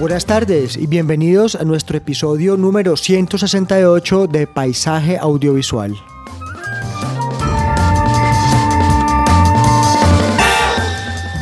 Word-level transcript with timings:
Buenas 0.00 0.24
tardes 0.24 0.78
y 0.78 0.86
bienvenidos 0.86 1.56
a 1.56 1.64
nuestro 1.64 1.98
episodio 1.98 2.56
número 2.56 2.96
168 2.96 4.28
de 4.28 4.46
Paisaje 4.46 5.18
Audiovisual. 5.18 5.94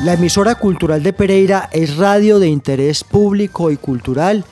La 0.02 0.14
emisora 0.14 0.56
cultural 0.56 1.04
de 1.04 1.12
Pereira 1.12 1.68
es 1.70 1.96
radio 1.98 2.40
de 2.40 2.48
interés 2.48 3.04
público 3.04 3.70
y 3.70 3.76
cultural. 3.76 4.44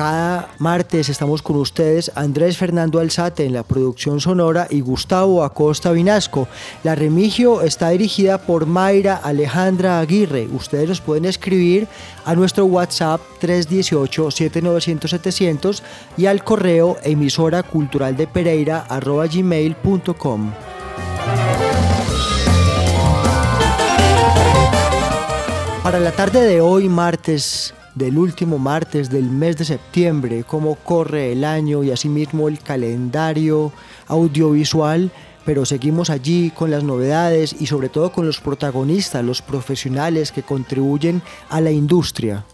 Cada 0.00 0.48
martes 0.56 1.10
estamos 1.10 1.42
con 1.42 1.56
ustedes 1.56 2.10
Andrés 2.14 2.56
Fernando 2.56 3.00
Alzate 3.00 3.44
en 3.44 3.52
la 3.52 3.64
producción 3.64 4.18
sonora 4.18 4.66
y 4.70 4.80
Gustavo 4.80 5.44
Acosta 5.44 5.92
Vinasco. 5.92 6.48
La 6.84 6.94
remigio 6.94 7.60
está 7.60 7.90
dirigida 7.90 8.38
por 8.38 8.64
Mayra 8.64 9.16
Alejandra 9.16 10.00
Aguirre. 10.00 10.48
Ustedes 10.54 10.88
nos 10.88 11.02
pueden 11.02 11.26
escribir 11.26 11.86
a 12.24 12.34
nuestro 12.34 12.64
WhatsApp 12.64 13.20
318-7900-700 13.42 15.82
y 16.16 16.24
al 16.24 16.44
correo 16.44 16.96
emisora 17.02 17.62
cultural 17.62 18.16
de 18.16 18.26
Pereira 18.26 18.86
gmail.com. 18.88 20.52
Para 25.82 26.00
la 26.00 26.12
tarde 26.12 26.40
de 26.40 26.62
hoy, 26.62 26.88
martes, 26.88 27.74
del 28.00 28.16
último 28.16 28.58
martes 28.58 29.10
del 29.10 29.30
mes 29.30 29.58
de 29.58 29.66
septiembre, 29.66 30.44
cómo 30.46 30.76
corre 30.76 31.32
el 31.32 31.44
año 31.44 31.84
y 31.84 31.90
asimismo 31.90 32.48
el 32.48 32.58
calendario 32.58 33.72
audiovisual, 34.08 35.12
pero 35.44 35.66
seguimos 35.66 36.08
allí 36.08 36.50
con 36.50 36.70
las 36.70 36.82
novedades 36.82 37.54
y 37.60 37.66
sobre 37.66 37.90
todo 37.90 38.10
con 38.10 38.24
los 38.24 38.40
protagonistas, 38.40 39.22
los 39.22 39.42
profesionales 39.42 40.32
que 40.32 40.42
contribuyen 40.42 41.20
a 41.50 41.60
la 41.60 41.70
industria. 41.70 42.46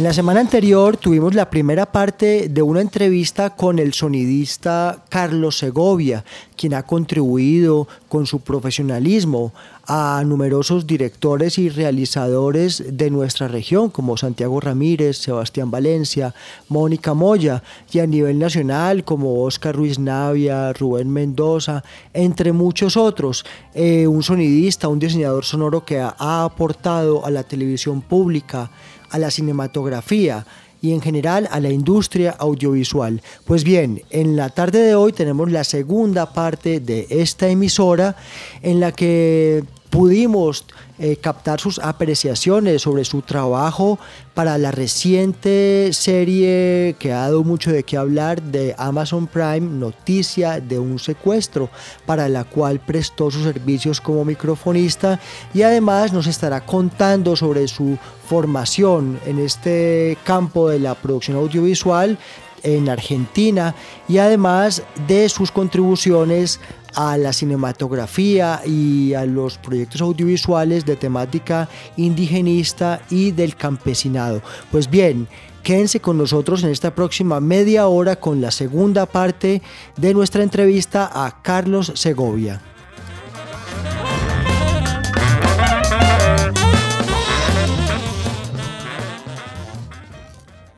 En 0.00 0.04
la 0.04 0.14
semana 0.14 0.40
anterior 0.40 0.96
tuvimos 0.96 1.34
la 1.34 1.50
primera 1.50 1.92
parte 1.92 2.48
de 2.48 2.62
una 2.62 2.80
entrevista 2.80 3.50
con 3.50 3.78
el 3.78 3.92
sonidista 3.92 5.04
Carlos 5.10 5.58
Segovia, 5.58 6.24
quien 6.56 6.72
ha 6.72 6.84
contribuido 6.84 7.86
con 8.08 8.26
su 8.26 8.40
profesionalismo 8.40 9.52
a 9.92 10.22
numerosos 10.24 10.86
directores 10.86 11.58
y 11.58 11.68
realizadores 11.68 12.84
de 12.96 13.10
nuestra 13.10 13.48
región, 13.48 13.90
como 13.90 14.16
Santiago 14.16 14.60
Ramírez, 14.60 15.18
Sebastián 15.18 15.72
Valencia, 15.72 16.32
Mónica 16.68 17.12
Moya, 17.12 17.64
y 17.90 17.98
a 17.98 18.06
nivel 18.06 18.38
nacional, 18.38 19.02
como 19.02 19.42
Oscar 19.42 19.74
Ruiz 19.74 19.98
Navia, 19.98 20.72
Rubén 20.74 21.10
Mendoza, 21.10 21.82
entre 22.14 22.52
muchos 22.52 22.96
otros. 22.96 23.44
Eh, 23.74 24.06
un 24.06 24.22
sonidista, 24.22 24.86
un 24.86 25.00
diseñador 25.00 25.44
sonoro 25.44 25.84
que 25.84 25.98
ha, 25.98 26.14
ha 26.16 26.44
aportado 26.44 27.26
a 27.26 27.30
la 27.32 27.42
televisión 27.42 28.00
pública, 28.00 28.70
a 29.10 29.18
la 29.18 29.32
cinematografía 29.32 30.46
y 30.80 30.92
en 30.92 31.00
general 31.00 31.48
a 31.50 31.58
la 31.58 31.70
industria 31.70 32.36
audiovisual. 32.38 33.22
Pues 33.44 33.64
bien, 33.64 34.02
en 34.10 34.36
la 34.36 34.50
tarde 34.50 34.78
de 34.78 34.94
hoy 34.94 35.12
tenemos 35.12 35.50
la 35.50 35.64
segunda 35.64 36.32
parte 36.32 36.78
de 36.78 37.08
esta 37.10 37.48
emisora 37.48 38.14
en 38.62 38.78
la 38.78 38.92
que 38.92 39.64
pudimos 39.90 40.64
eh, 40.98 41.16
captar 41.16 41.60
sus 41.60 41.78
apreciaciones 41.80 42.82
sobre 42.82 43.04
su 43.04 43.22
trabajo 43.22 43.98
para 44.34 44.56
la 44.56 44.70
reciente 44.70 45.90
serie 45.92 46.94
que 46.98 47.12
ha 47.12 47.22
dado 47.22 47.42
mucho 47.42 47.72
de 47.72 47.82
qué 47.82 47.96
hablar 47.96 48.40
de 48.40 48.74
Amazon 48.78 49.26
Prime, 49.26 49.60
Noticia 49.60 50.60
de 50.60 50.78
un 50.78 50.98
secuestro, 50.98 51.68
para 52.06 52.28
la 52.28 52.44
cual 52.44 52.80
prestó 52.80 53.30
sus 53.30 53.42
servicios 53.42 54.00
como 54.00 54.24
microfonista 54.24 55.20
y 55.52 55.62
además 55.62 56.12
nos 56.12 56.28
estará 56.28 56.64
contando 56.64 57.34
sobre 57.34 57.66
su 57.66 57.98
formación 58.26 59.18
en 59.26 59.40
este 59.40 60.16
campo 60.22 60.68
de 60.68 60.78
la 60.78 60.94
producción 60.94 61.36
audiovisual 61.36 62.16
en 62.62 62.88
Argentina 62.88 63.74
y 64.08 64.18
además 64.18 64.82
de 65.06 65.28
sus 65.28 65.50
contribuciones 65.50 66.60
a 66.94 67.16
la 67.16 67.32
cinematografía 67.32 68.62
y 68.66 69.14
a 69.14 69.24
los 69.24 69.58
proyectos 69.58 70.00
audiovisuales 70.00 70.84
de 70.84 70.96
temática 70.96 71.68
indigenista 71.96 73.00
y 73.10 73.30
del 73.30 73.56
campesinado. 73.56 74.42
Pues 74.70 74.90
bien, 74.90 75.28
quédense 75.62 76.00
con 76.00 76.18
nosotros 76.18 76.62
en 76.64 76.70
esta 76.70 76.94
próxima 76.94 77.40
media 77.40 77.86
hora 77.86 78.16
con 78.16 78.40
la 78.40 78.50
segunda 78.50 79.06
parte 79.06 79.62
de 79.96 80.14
nuestra 80.14 80.42
entrevista 80.42 81.10
a 81.12 81.42
Carlos 81.42 81.92
Segovia. 81.94 82.60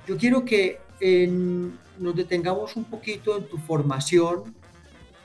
Yo 0.07 0.19
quiero 0.19 0.45
que 0.45 0.82
en- 1.03 1.79
nos 1.99 2.15
detengamos 2.17 2.77
un 2.77 2.85
poquito 2.85 3.37
en 3.37 3.45
tu 3.45 3.59
formación 3.59 4.55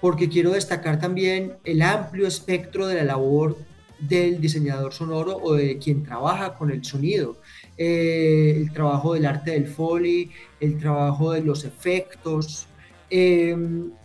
porque 0.01 0.27
quiero 0.27 0.51
destacar 0.51 0.99
también 0.99 1.53
el 1.63 1.81
amplio 1.81 2.27
espectro 2.27 2.87
de 2.87 2.95
la 2.95 3.03
labor 3.03 3.57
del 3.99 4.39
diseñador 4.41 4.93
sonoro 4.93 5.37
o 5.37 5.53
de 5.53 5.77
quien 5.79 6.03
trabaja 6.03 6.55
con 6.55 6.69
el 6.71 6.83
sonido. 6.83 7.37
Eh, 7.77 8.53
el 8.57 8.71
trabajo 8.73 9.13
del 9.13 9.25
arte 9.25 9.51
del 9.51 9.67
foley, 9.67 10.29
el 10.59 10.77
trabajo 10.77 11.31
de 11.31 11.41
los 11.41 11.63
efectos. 11.63 12.67
Eh, 13.09 13.55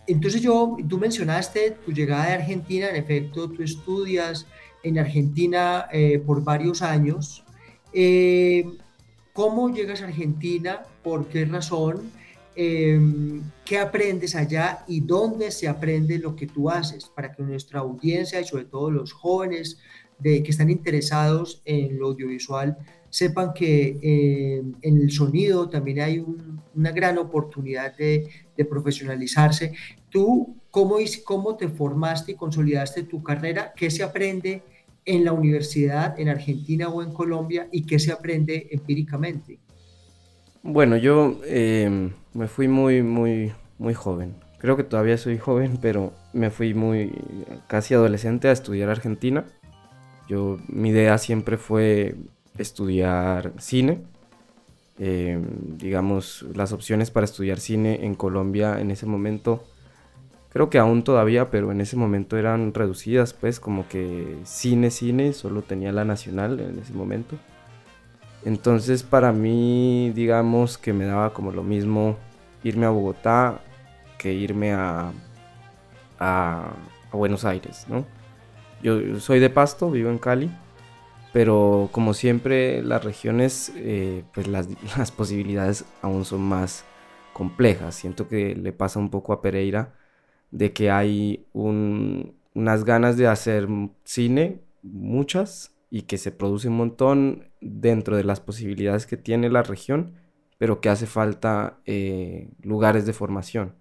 entonces 0.07 0.41
yo, 0.41 0.77
tú 0.87 0.97
mencionaste 0.97 1.71
tu 1.85 1.91
llegada 1.91 2.27
de 2.27 2.33
Argentina, 2.33 2.89
en 2.89 2.95
efecto 2.95 3.49
tú 3.49 3.61
estudias 3.61 4.47
en 4.83 4.97
Argentina 4.97 5.87
eh, 5.91 6.19
por 6.25 6.43
varios 6.43 6.81
años. 6.81 7.43
Eh, 7.93 8.65
¿Cómo 9.33 9.69
llegas 9.73 10.01
a 10.01 10.05
Argentina? 10.05 10.83
¿Por 11.03 11.27
qué 11.27 11.45
razón? 11.45 12.11
eh, 12.55 12.99
qué 13.65 13.79
aprendes 13.79 14.35
allá 14.35 14.83
y 14.87 14.99
dónde 15.01 15.49
se 15.49 15.67
aprende 15.67 16.19
lo 16.19 16.35
que 16.35 16.45
tú 16.45 16.69
haces 16.69 17.05
para 17.05 17.31
que 17.31 17.41
nuestra 17.41 17.79
audiencia 17.79 18.39
y 18.39 18.43
sobre 18.45 18.65
todo 18.65 18.91
los 18.91 19.11
jóvenes 19.11 19.79
de, 20.19 20.43
que 20.43 20.51
están 20.51 20.69
interesados 20.69 21.63
en 21.65 21.97
lo 21.97 22.09
audiovisual 22.09 22.77
sepan 23.09 23.53
que 23.55 23.97
eh, 24.03 24.61
en 24.83 25.01
el 25.01 25.09
sonido 25.11 25.67
también 25.67 26.01
hay 26.01 26.19
un- 26.19 26.61
una 26.75 26.91
gran 26.91 27.17
oportunidad 27.17 27.97
de, 27.97 28.29
de 28.55 28.65
profesionalizarse. 28.65 29.73
¿Tú 30.11 30.55
cómo, 30.69 30.97
cómo 31.25 31.55
te 31.55 31.69
formaste 31.69 32.33
y 32.33 32.35
consolidaste 32.35 33.01
tu 33.01 33.23
carrera? 33.23 33.73
¿Qué 33.75 33.89
se 33.89 34.03
aprende 34.03 34.61
en 35.05 35.25
la 35.25 35.33
universidad 35.33 36.19
en 36.19 36.29
Argentina 36.29 36.89
o 36.89 37.01
en 37.01 37.11
Colombia 37.11 37.67
y 37.71 37.83
qué 37.85 37.99
se 37.99 38.11
aprende 38.11 38.67
empíricamente? 38.71 39.59
Bueno, 40.61 40.95
yo 40.95 41.41
eh, 41.45 42.09
me 42.33 42.47
fui 42.47 42.67
muy, 42.67 43.03
muy, 43.03 43.51
muy 43.77 43.93
joven. 43.93 44.35
Creo 44.59 44.77
que 44.77 44.83
todavía 44.83 45.17
soy 45.17 45.37
joven, 45.37 45.77
pero 45.81 46.13
me 46.31 46.49
fui 46.49 46.73
muy 46.73 47.11
casi 47.67 47.93
adolescente 47.93 48.47
a 48.47 48.53
estudiar 48.53 48.89
Argentina. 48.89 49.45
Yo, 50.29 50.57
mi 50.67 50.89
idea 50.89 51.17
siempre 51.17 51.57
fue 51.57 52.15
estudiar 52.57 53.51
cine. 53.59 53.99
Eh, 54.99 55.37
digamos, 55.77 56.45
las 56.55 56.71
opciones 56.71 57.11
para 57.11 57.25
estudiar 57.25 57.59
cine 57.59 58.05
en 58.05 58.15
Colombia 58.15 58.79
en 58.79 58.91
ese 58.91 59.05
momento, 59.05 59.65
creo 60.53 60.69
que 60.69 60.77
aún 60.77 61.03
todavía, 61.03 61.49
pero 61.49 61.71
en 61.71 61.81
ese 61.81 61.97
momento 61.97 62.37
eran 62.37 62.73
reducidas, 62.73 63.33
pues 63.33 63.59
como 63.59 63.87
que 63.87 64.37
cine, 64.43 64.91
cine, 64.91 65.33
solo 65.33 65.63
tenía 65.63 65.91
la 65.91 66.05
nacional 66.05 66.59
en 66.59 66.79
ese 66.79 66.93
momento. 66.93 67.35
Entonces 68.45 69.03
para 69.03 69.31
mí, 69.31 70.11
digamos 70.13 70.77
que 70.77 70.93
me 70.93 71.05
daba 71.05 71.33
como 71.33 71.51
lo 71.51 71.63
mismo 71.63 72.17
irme 72.63 72.85
a 72.85 72.89
Bogotá 72.91 73.61
que 74.17 74.31
irme 74.33 74.73
a, 74.73 75.11
a, 76.19 76.73
Buenos 77.11 77.45
Aires, 77.45 77.85
¿no? 77.89 78.05
Yo 78.81 79.19
soy 79.19 79.39
de 79.39 79.49
Pasto, 79.49 79.91
vivo 79.91 80.09
en 80.09 80.17
Cali, 80.17 80.51
pero 81.31 81.89
como 81.91 82.13
siempre 82.13 82.81
las 82.81 83.03
regiones, 83.03 83.71
eh, 83.75 84.23
pues 84.33 84.47
las, 84.47 84.67
las, 84.97 85.11
posibilidades 85.11 85.85
aún 86.01 86.25
son 86.25 86.41
más 86.41 86.85
complejas. 87.33 87.95
Siento 87.95 88.27
que 88.27 88.55
le 88.55 88.71
pasa 88.73 88.99
un 88.99 89.09
poco 89.09 89.31
a 89.31 89.41
Pereira 89.41 89.93
de 90.53 90.71
que 90.71 90.91
hay 90.91 91.47
unas 91.53 92.85
ganas 92.85 93.17
de 93.17 93.25
hacer 93.27 93.67
cine, 94.03 94.61
muchas, 94.83 95.73
y 95.89 96.03
que 96.03 96.19
se 96.19 96.31
produce 96.31 96.67
un 96.67 96.77
montón 96.77 97.49
dentro 97.59 98.15
de 98.15 98.23
las 98.23 98.39
posibilidades 98.39 99.07
que 99.07 99.17
tiene 99.17 99.49
la 99.49 99.63
región, 99.63 100.13
pero 100.59 100.79
que 100.79 100.89
hace 100.89 101.07
falta 101.07 101.79
eh, 101.85 102.49
lugares 102.61 103.07
de 103.07 103.13
formación, 103.13 103.73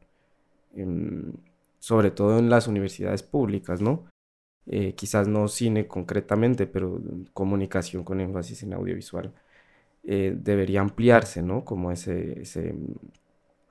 sobre 1.79 2.11
todo 2.11 2.39
en 2.39 2.49
las 2.49 2.69
universidades 2.69 3.23
públicas, 3.23 3.83
¿no? 3.83 4.07
Eh, 4.67 4.95
quizás 4.95 5.29
no 5.29 5.49
cine 5.49 5.87
concretamente, 5.87 6.67
pero 6.67 7.03
comunicación 7.35 8.03
con 8.03 8.21
énfasis 8.21 8.63
en 8.63 8.73
audiovisual, 8.73 9.35
eh, 10.05 10.35
debería 10.35 10.81
ampliarse, 10.81 11.43
¿no? 11.43 11.65
Como 11.67 11.93
ese, 11.93 12.43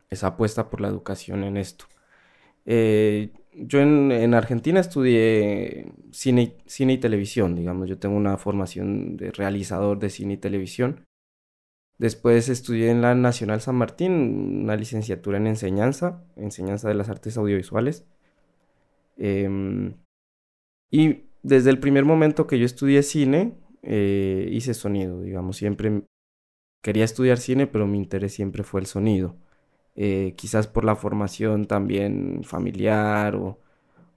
esa 0.09 0.27
apuesta 0.27 0.69
por 0.69 0.81
la 0.81 0.87
educación 0.89 1.43
en 1.43 1.57
esto. 1.57 1.85
Eh, 2.65 3.31
yo 3.53 3.79
en, 3.79 4.33
Argentina 4.33 4.79
estudié 4.79 5.91
cine, 6.11 6.55
cine 6.65 6.93
y 6.93 6.97
televisión, 6.97 7.55
digamos, 7.55 7.89
yo 7.89 7.97
tengo 7.97 8.15
una 8.15 8.37
formación 8.37 9.17
de 9.17 9.31
realizador 9.31 9.99
de 9.99 10.09
cine 10.09 10.35
y 10.35 10.37
televisión. 10.37 11.05
Después 11.97 12.49
estudié 12.49 12.89
en 12.89 13.01
la 13.01 13.13
Nacional 13.13 13.61
San 13.61 13.75
Martín 13.75 14.63
una 14.63 14.75
licenciatura 14.75 15.37
en 15.37 15.47
enseñanza, 15.47 16.23
enseñanza 16.35 16.87
de 16.87 16.95
las 16.95 17.09
artes 17.09 17.37
audiovisuales. 17.37 18.05
Em, 19.17 19.93
y 20.89 21.25
desde 21.43 21.69
el 21.69 21.79
primer 21.79 22.05
momento 22.05 22.47
que 22.47 22.57
yo 22.57 22.65
estudié 22.65 23.03
cine, 23.03 23.53
eh, 23.83 24.47
hice 24.51 24.73
sonido, 24.73 25.21
digamos, 25.21 25.57
siempre 25.57 26.03
quería 26.81 27.05
estudiar 27.05 27.37
cine, 27.37 27.67
pero 27.67 27.87
mi 27.87 27.97
interés 27.97 28.33
siempre 28.33 28.63
fue 28.63 28.81
el 28.81 28.87
sonido. 28.87 29.35
Eh, 29.95 30.33
quizás 30.37 30.67
por 30.67 30.85
la 30.85 30.95
formación 30.95 31.65
también 31.65 32.43
familiar 32.43 33.35
o, 33.35 33.59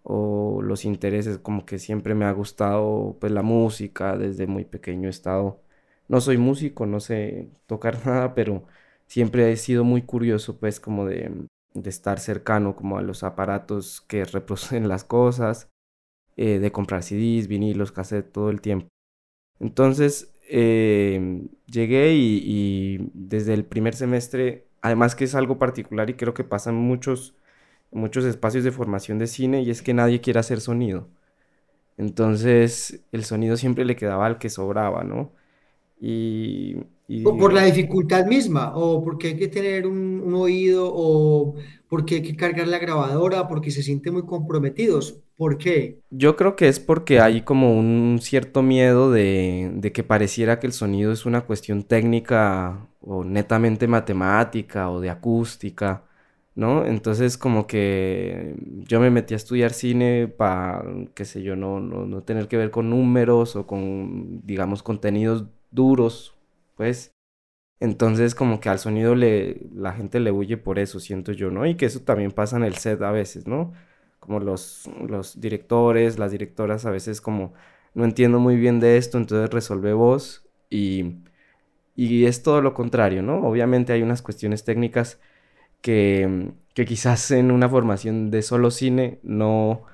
o, 0.05 0.63
los 0.63 0.85
intereses, 0.85 1.39
como 1.39 1.67
que 1.67 1.79
siempre 1.79 2.15
me 2.15 2.25
ha 2.27 2.33
gustado 2.33 3.17
pues 3.21 3.33
la 3.33 3.43
música, 3.43 4.17
desde 4.17 4.47
muy 4.47 4.65
pequeño 4.65 5.09
estado, 5.09 5.61
no 6.09 6.21
soy 6.21 6.39
músico, 6.39 6.87
no 6.87 7.01
sé 7.01 7.49
tocar 7.67 7.99
nada, 8.07 8.35
pero 8.35 8.65
siempre 9.07 9.53
he 9.53 9.57
sido 9.57 9.85
muy 9.85 10.03
curioso 10.03 10.59
pues 10.59 10.81
como 10.81 11.07
de, 11.07 11.33
de 11.75 11.91
estar 11.91 12.21
cercano 12.21 12.77
como 12.77 12.99
a 12.99 13.03
los 13.03 13.23
aparatos 13.25 14.01
que 14.03 14.25
reproducen 14.25 14.89
las 14.89 15.05
cosas 15.05 15.69
eh, 16.37 16.59
de 16.59 16.73
comprar 16.73 17.03
CDs, 17.03 17.49
vinilos, 17.49 17.93
cassettes 17.93 18.33
todo 18.33 18.51
el 18.51 18.61
tiempo. 18.61 18.89
Entonces 19.61 20.35
eh, 20.49 21.47
llegué 21.67 22.15
y, 22.15 23.11
desde 23.15 23.55
el 23.55 23.65
primer 23.65 23.95
semestre, 23.95 24.67
además 24.85 25.15
que 25.15 25.25
es 25.25 25.35
algo 25.35 25.59
particular 25.59 26.11
y 26.11 26.15
creo 26.15 26.35
que 26.35 26.45
pasa 26.45 26.69
en 26.69 26.77
muchos, 26.77 27.35
muchos 27.91 28.27
espacios 28.27 28.65
de 28.65 28.71
formación 28.71 29.19
de 29.19 29.27
cine 29.27 29.63
y 29.63 29.71
es 29.71 29.81
que 29.81 29.95
nadie 29.95 30.21
quiere 30.21 30.41
hacer 30.41 30.61
sonido. 30.61 31.09
Entonces 31.97 33.01
el 33.11 33.25
sonido 33.25 33.57
siempre 33.57 33.87
le 33.87 33.97
quedaba 33.97 34.27
al 34.27 34.37
que 34.37 34.51
sobraba, 34.51 35.03
¿no? 35.03 35.33
Y, 35.99 36.77
o 37.25 37.37
por 37.39 37.55
la 37.55 37.65
dificultad 37.65 38.27
misma, 38.27 38.77
o 38.77 39.03
porque 39.03 39.29
hay 39.29 39.37
que 39.37 39.49
tener 39.49 39.87
un, 39.87 40.21
un, 40.21 40.35
oído, 40.35 40.91
o 40.93 41.55
porque 41.89 42.17
hay 42.17 42.23
que 42.23 42.37
cargar 42.37 42.69
la 42.69 42.79
grabadora, 42.79 43.49
porque 43.49 43.71
se 43.71 43.83
sienten 43.83 44.13
muy 44.13 44.27
comprometidos. 44.27 45.25
¿Por 45.37 45.59
qué? 45.59 45.99
Yo 46.11 46.37
creo 46.37 46.57
que 46.57 46.69
es 46.69 46.79
porque 46.79 47.21
hay 47.21 47.43
como 47.43 47.77
un 47.77 48.19
cierto 48.21 48.63
miedo 48.63 49.11
de, 49.11 49.91
que 49.93 50.05
pareciera 50.05 50.61
que 50.61 50.67
el 50.67 50.73
sonido 50.73 51.11
es 51.11 51.27
una 51.27 51.41
cuestión 51.43 51.83
técnica 51.83 52.87
o 53.07 53.25
netamente 53.25 53.87
matemática 53.89 54.91
o 54.91 55.01
de 55.01 55.11
acústica, 55.11 56.05
¿no? 56.55 56.87
Entonces 56.87 57.39
como 57.39 57.67
que 57.67 58.55
yo 58.89 59.01
me 59.01 59.11
metí 59.11 59.35
a 59.35 59.37
estudiar 59.37 59.73
cine 59.73 60.29
para, 60.29 60.85
qué 61.15 61.25
sé 61.25 61.43
yo, 61.43 61.57
no, 61.57 61.81
no, 61.81 62.23
tener 62.23 62.49
que 62.49 62.57
ver 62.57 62.71
con 62.71 62.91
números 62.91 63.57
o 63.57 63.67
con, 63.67 64.41
digamos, 64.47 64.83
contenidos 64.83 65.47
duros, 65.71 66.37
pues. 66.77 67.13
Entonces 67.81 68.35
como 68.35 68.61
que 68.61 68.69
al 68.71 68.79
sonido 68.79 69.15
le, 69.15 69.61
la 69.75 69.93
gente 69.93 70.21
le 70.21 70.33
huye 70.33 70.57
por 70.57 70.79
eso, 70.79 71.01
siento 71.01 71.33
yo, 71.33 71.51
¿no? 71.51 71.67
Y 71.67 71.77
que 71.77 71.87
eso 71.87 72.01
también 72.01 72.33
pasa 72.33 72.57
en 72.57 72.65
el 72.65 72.77
set 72.77 73.03
a 73.03 73.13
veces, 73.13 73.47
¿no? 73.47 73.73
como 74.25 74.41
los, 74.41 74.89
los 75.07 75.41
directores, 75.41 76.19
las 76.19 76.33
directoras 76.33 76.87
a 76.87 76.91
veces 76.91 77.21
como 77.21 77.53
no 77.95 78.05
entiendo 78.05 78.41
muy 78.41 78.57
bien 78.57 78.81
de 78.81 78.97
esto, 78.97 79.19
entonces 79.19 79.51
resolve 79.51 79.93
vos 79.93 80.47
y, 80.71 81.17
y 81.97 82.27
es 82.27 82.43
todo 82.43 82.61
lo 82.63 82.75
contrario, 82.75 83.23
¿no? 83.23 83.47
Obviamente 83.47 83.93
hay 83.93 84.03
unas 84.03 84.23
cuestiones 84.23 84.65
técnicas 84.65 85.21
que, 85.83 86.53
que 86.75 86.85
quizás 86.87 87.31
en 87.33 87.51
una 87.53 87.69
formación 87.69 88.31
de 88.31 88.43
solo 88.43 88.71
cine 88.71 89.21
no, 89.23 89.85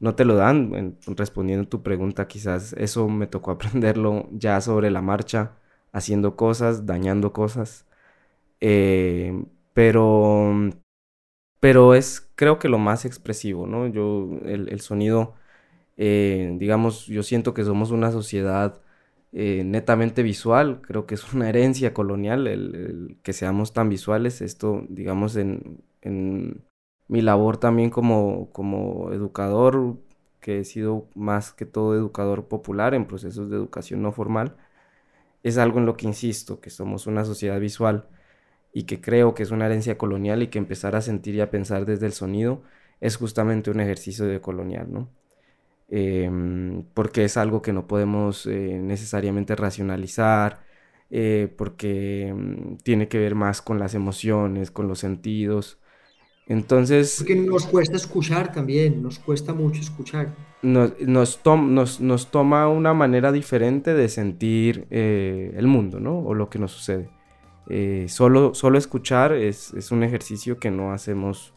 no 0.00 0.14
te 0.14 0.24
lo 0.24 0.36
dan. 0.36 0.96
respondiendo 1.06 1.64
a 1.66 1.68
tu 1.70 1.82
pregunta, 1.82 2.28
quizás 2.28 2.74
eso 2.74 3.08
me 3.08 3.26
tocó 3.26 3.50
aprenderlo 3.52 4.28
ya 4.32 4.60
sobre 4.60 4.90
la 4.90 5.02
marcha, 5.02 5.56
haciendo 5.92 6.36
cosas, 6.36 6.86
dañando 6.86 7.32
cosas. 7.32 7.86
Eh, 8.60 9.44
pero 9.74 10.52
pero 11.60 11.94
es 11.94 12.30
creo 12.34 12.58
que 12.58 12.68
lo 12.68 12.78
más 12.78 13.04
expresivo, 13.04 13.66
¿no? 13.66 13.86
Yo, 13.88 14.38
el, 14.44 14.80
sonido, 14.80 15.34
eh, 15.96 16.54
digamos, 16.58 17.06
yo 17.06 17.22
siento 17.22 17.54
que 17.54 17.64
somos 17.64 17.90
una 17.90 18.12
sociedad 18.12 18.80
eh, 19.32 19.62
netamente 19.64 20.22
visual, 20.22 20.80
creo 20.82 21.06
que 21.06 21.14
es 21.14 21.32
una 21.34 21.48
herencia 21.48 21.94
colonial 21.94 22.46
el, 22.46 23.18
que 23.22 23.32
seamos 23.32 23.72
tan 23.72 23.88
visuales, 23.88 24.40
esto, 24.40 24.84
digamos, 24.88 25.36
en, 25.36 25.82
mi 27.08 27.22
labor 27.22 27.56
también 27.58 27.90
como, 27.90 28.50
como 28.52 29.12
educador, 29.12 29.96
que 30.40 30.60
he 30.60 30.64
sido 30.64 31.08
más 31.14 31.52
que 31.52 31.66
todo 31.66 31.94
educador 31.94 32.48
popular 32.48 32.94
en 32.94 33.06
procesos 33.06 33.50
de 33.50 33.56
educación 33.56 34.02
no 34.02 34.12
formal, 34.12 34.56
es 35.42 35.58
algo 35.58 35.78
en 35.78 35.86
lo 35.86 35.96
que 35.96 36.06
insisto, 36.06 36.60
que 36.60 36.70
somos 36.70 37.06
una 37.06 37.24
sociedad 37.24 37.60
visual 37.60 38.08
y 38.72 38.84
que 38.84 39.00
creo 39.00 39.34
que 39.34 39.42
es 39.42 39.50
una 39.50 39.66
herencia 39.66 39.98
colonial 39.98 40.42
y 40.42 40.48
que 40.48 40.58
empezar 40.58 40.96
a 40.96 41.02
sentir 41.02 41.34
y 41.36 41.40
a 41.40 41.50
pensar 41.50 41.86
desde 41.86 42.06
el 42.06 42.12
sonido 42.12 42.62
es 43.00 43.16
justamente 43.16 43.70
un 43.70 43.80
ejercicio 43.80 44.26
de 44.26 44.40
colonial, 44.40 44.92
¿no? 44.92 45.10
Em, 45.90 46.82
porque 46.94 47.24
es 47.24 47.36
algo 47.36 47.62
que 47.62 47.72
no 47.72 47.86
podemos 47.86 48.46
eh, 48.46 48.78
necesariamente 48.82 49.56
racionalizar, 49.56 50.60
eh, 51.10 51.52
porque 51.56 52.34
mm, 52.36 52.76
tiene 52.82 53.08
que 53.08 53.18
ver 53.18 53.34
más 53.34 53.62
con 53.62 53.78
las 53.78 53.94
emociones, 53.94 54.70
con 54.70 54.88
los 54.88 54.98
sentidos. 54.98 55.78
Entonces... 56.46 57.16
Porque 57.18 57.36
nos 57.36 57.66
cuesta 57.66 57.96
escuchar 57.96 58.52
también, 58.52 59.02
nos 59.02 59.18
cuesta 59.18 59.54
mucho 59.54 59.80
escuchar. 59.80 60.34
Nos, 60.62 60.98
nos, 61.00 61.40
nos, 61.44 62.00
nos 62.00 62.30
toma 62.30 62.68
una 62.68 62.94
manera 62.94 63.32
diferente 63.32 63.94
de 63.94 64.08
sentir 64.08 64.86
eh, 64.90 65.52
el 65.56 65.66
mundo, 65.66 66.00
¿no? 66.00 66.18
O 66.18 66.34
lo 66.34 66.50
que 66.50 66.58
nos 66.58 66.72
sucede. 66.72 67.10
Eh, 67.70 68.06
solo, 68.08 68.54
solo 68.54 68.78
escuchar 68.78 69.32
es, 69.32 69.72
un 69.92 70.02
ejercicio 70.02 70.58
que 70.58 70.70
no 70.70 70.92
hacemos 70.92 71.54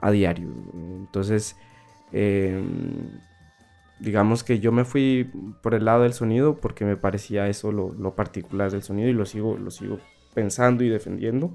a 0.00 0.10
diario. 0.12 0.48
Entonces, 0.72 1.56
em, 2.12 3.10
digamos 4.00 4.44
que 4.44 4.60
yo 4.60 4.72
me 4.72 4.84
fui 4.84 5.30
por 5.62 5.74
el 5.74 5.84
lado 5.84 6.02
del 6.02 6.12
sonido 6.12 6.56
porque 6.56 6.84
me 6.84 6.96
parecía 6.96 7.48
eso 7.48 7.72
lo, 7.72 8.14
particular 8.14 8.70
del 8.70 8.82
sonido 8.82 9.08
y 9.08 9.12
lo 9.12 9.26
sigo, 9.26 9.56
lo 9.56 9.70
sigo 9.70 9.98
pensando 10.34 10.84
y 10.84 10.88
defendiendo. 10.88 11.50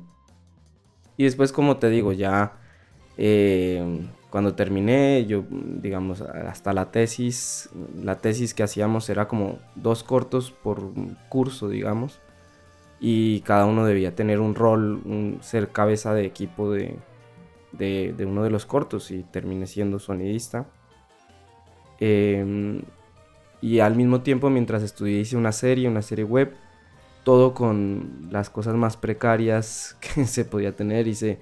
Y 1.18 1.26
después, 1.26 1.52
como 1.52 1.78
te 1.78 1.90
digo, 1.90 2.12
ya 2.12 2.54
em, 3.18 4.10
cuando 4.30 4.56
terminé, 4.56 5.26
yo, 5.28 5.46
digamos, 5.50 6.22
hasta 6.22 6.74
la 6.74 6.92
tesis, 6.92 7.70
la 8.02 8.18
tesis 8.18 8.54
que 8.54 8.64
hacíamos 8.64 9.10
era 9.10 9.28
como 9.28 9.60
dos 9.76 10.04
cortos 10.04 10.52
por 10.52 10.92
curso, 11.30 11.70
digamos 11.70 12.20
y 13.06 13.42
cada 13.42 13.66
uno 13.66 13.86
debía 13.86 14.16
tener 14.16 14.40
un 14.40 14.56
rol, 14.56 15.38
ser 15.42 15.74
cabeza 15.74 16.14
de 16.14 16.26
equipo 16.26 16.72
de, 16.72 16.96
uno 18.26 18.44
de 18.44 18.50
los 18.50 18.66
cortos 18.66 19.12
y 19.12 19.24
terminé 19.24 19.68
siendo 19.68 20.00
sonidista. 20.00 20.68
Em, 22.06 22.82
y 23.62 23.80
al 23.80 23.96
mismo 23.96 24.22
tiempo, 24.22 24.50
mientras 24.50 24.84
estudié, 24.84 25.22
hice 25.22 25.38
una 25.38 25.54
serie, 25.54 25.88
una 25.88 26.02
serie 26.02 26.26
web, 26.26 26.54
todo 27.24 27.54
con 27.54 28.28
las 28.30 28.50
cosas 28.50 28.76
más 28.76 28.98
precarias 28.98 29.96
que 30.02 30.26
se 30.26 30.44
podía 30.44 30.76
tener. 30.76 31.08
Hice 31.08 31.40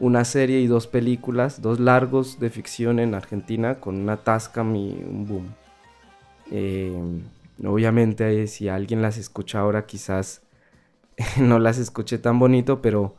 una 0.00 0.24
serie 0.24 0.60
y 0.60 0.66
dos 0.66 0.86
películas, 0.86 1.60
dos 1.60 1.78
largos 1.78 2.40
de 2.40 2.48
ficción 2.48 3.00
en 3.00 3.14
Argentina 3.14 3.80
con 3.80 3.96
una 3.96 4.16
Tascam 4.16 4.74
y 4.76 4.92
un 4.92 5.26
boom. 5.26 5.54
Eh, 6.50 7.22
obviamente 7.66 8.46
si 8.46 8.70
alguien 8.70 9.02
las 9.02 9.18
escucha 9.18 9.60
ahora 9.60 9.84
quizás 9.84 10.40
no 11.38 11.58
las 11.58 11.76
escuche 11.76 12.16
tan 12.16 12.38
bonito, 12.38 12.80
pero, 12.80 13.16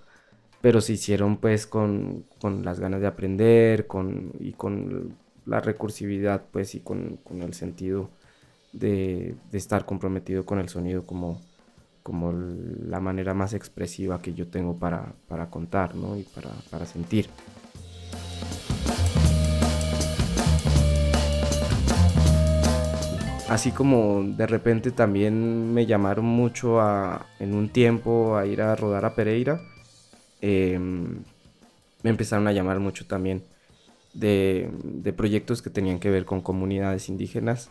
pero 0.61 0.81
se 0.81 0.93
hicieron 0.93 1.37
pues 1.37 1.67
con, 1.67 2.25
las 2.63 2.79
ganas 2.79 3.01
de 3.01 3.07
aprender 3.07 3.85
con, 3.85 4.31
y 4.39 4.53
con 4.53 5.15
la 5.49 5.59
recursividad 5.59 6.43
pues 6.51 6.75
y 6.75 6.79
con, 6.79 7.19
el 7.41 7.53
sentido 7.53 8.09
de, 8.71 9.35
estar 9.51 9.85
comprometido 9.85 10.45
con 10.45 10.59
el 10.59 10.69
sonido 10.69 11.05
como, 11.05 11.41
como 12.03 12.31
la 12.31 12.99
manera 12.99 13.33
más 13.33 13.53
expresiva 13.53 14.21
que 14.21 14.33
yo 14.35 14.47
tengo 14.47 14.77
para, 14.77 15.15
contar 15.49 15.93
y 16.17 16.23
para, 16.23 16.51
para 16.69 16.85
sentir. 16.85 17.27
Así 23.49 23.71
como 23.71 24.21
de 24.23 24.45
repente 24.45 24.91
también 24.91 25.73
me 25.73 25.87
llamaron 25.87 26.25
mucho 26.25 26.79
a, 26.79 27.25
en 27.39 27.55
un 27.55 27.69
tiempo 27.69 28.37
a 28.37 28.45
ir 28.45 28.61
a 28.61 28.75
rodar 28.75 29.05
a 29.05 29.15
Pereira, 29.15 29.59
em, 30.39 31.23
me 32.03 32.11
empezaron 32.11 32.47
a 32.47 32.53
llamar 32.53 32.79
mucho 32.79 33.07
también 33.07 33.41
de, 34.13 35.13
proyectos 35.15 35.61
que 35.61 35.69
tenían 35.69 35.99
que 35.99 36.09
ver 36.09 36.25
con 36.25 36.41
comunidades 36.41 37.09
indígenas 37.09 37.69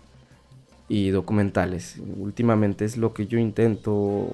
y 0.88 1.10
documentales. 1.10 2.00
Últimamente 2.16 2.84
es 2.84 2.96
lo 2.96 3.12
que 3.14 3.26
yo 3.26 3.38
intento, 3.38 4.28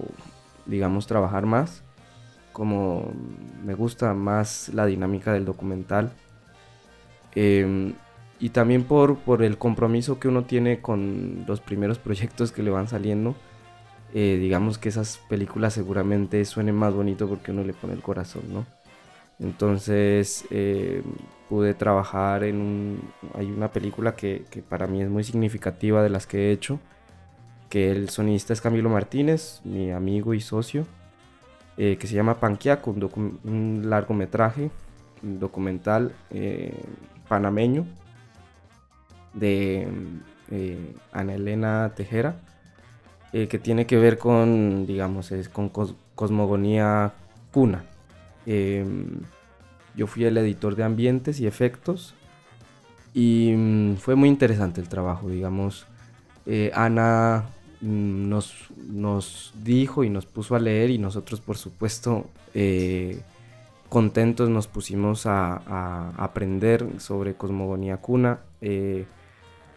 digamos, 0.67 1.07
trabajar 1.07 1.47
más, 1.47 1.83
como 2.53 3.13
me 3.65 3.75
gusta 3.75 4.15
más 4.15 4.71
la 4.73 4.87
dinámica 4.87 5.33
del 5.33 5.45
documental. 5.45 6.13
Em, 7.35 7.95
y 8.39 8.51
también 8.51 8.85
por, 8.85 9.19
por 9.19 9.43
el 9.43 9.59
compromiso 9.59 10.19
que 10.19 10.29
uno 10.29 10.45
tiene 10.45 10.81
con 10.81 11.45
los 11.47 11.61
primeros 11.61 11.99
proyectos 11.99 12.53
que 12.53 12.63
le 12.63 12.71
van 12.71 12.89
saliendo. 12.89 13.35
Eh, 14.13 14.39
digamos 14.41 14.79
que 14.79 14.91
esas 14.91 15.19
películas 15.29 15.75
seguramente 15.75 16.45
suenen 16.45 16.77
más 16.77 16.95
bonito 16.95 17.29
porque 17.29 17.51
uno 17.51 17.65
le 17.65 17.73
pone 17.73 17.95
el 17.95 18.03
corazón, 18.03 18.43
¿no? 18.53 18.65
Entonces 19.39 20.45
eh, 20.51 21.03
pude 21.49 21.75
trabajar 21.75 22.45
en 22.45 22.57
un... 22.57 23.01
Hay 23.35 23.51
una 23.51 23.73
película 23.73 24.15
que, 24.15 24.45
que, 24.51 24.63
para 24.63 24.87
mí 24.87 25.03
es 25.03 25.09
muy 25.09 25.25
significativa 25.25 26.03
de 26.03 26.11
las 26.11 26.27
que 26.27 26.49
he 26.49 26.53
hecho, 26.53 26.79
que 27.69 27.91
el 27.91 28.09
sonista 28.11 28.53
es 28.53 28.61
Camilo 28.61 28.89
Martínez, 28.91 29.61
mi 29.65 29.91
amigo 29.91 30.35
y 30.35 30.41
socio, 30.41 30.87
eh, 31.77 31.97
que 31.99 32.07
se 32.07 32.15
llama 32.15 32.41
Panquiaco, 32.41 32.91
un, 32.91 33.41
un 33.45 33.91
largometraje, 33.91 34.71
un 35.23 35.41
documental 35.41 36.13
panameño 37.29 37.87
de 39.35 39.89
eh, 40.51 40.95
Ana 41.13 41.35
Elena 41.35 41.93
Tejera, 41.95 42.37
eh, 43.33 43.49
que 43.49 43.59
tiene 43.59 43.87
que 43.87 43.97
ver 43.97 44.19
con, 44.19 44.87
digamos, 44.87 45.33
es 45.33 45.49
con 45.49 45.71
cosmogonía 46.15 47.13
cuna. 47.53 47.85
Em, 48.47 49.21
yo 49.97 50.07
fui 50.07 50.25
el 50.25 50.37
editor 50.37 50.77
de 50.77 50.85
ambientes 50.85 51.41
y 51.41 51.47
efectos 51.47 52.15
y 53.13 53.55
mm, 53.57 53.97
fue 53.97 54.15
muy 54.17 54.29
interesante 54.29 54.81
el 54.81 54.89
trabajo, 54.89 55.29
digamos. 55.29 55.87
Eh, 56.47 56.71
Ana 56.75 57.45
mm, 57.81 58.29
nos, 58.29 58.55
nos, 58.89 59.55
dijo 59.63 60.05
y 60.05 60.11
nos 60.11 60.27
puso 60.27 60.57
a 60.57 60.59
leer 60.59 60.91
y 60.91 60.99
nosotros 60.99 61.41
por 61.41 61.57
supuesto 61.57 62.27
contentos 63.89 64.49
nos 64.49 64.69
pusimos 64.69 65.27
a, 65.27 66.13
aprender 66.17 67.01
sobre 67.01 67.35
cosmogonía 67.35 67.97
cuna 67.97 68.41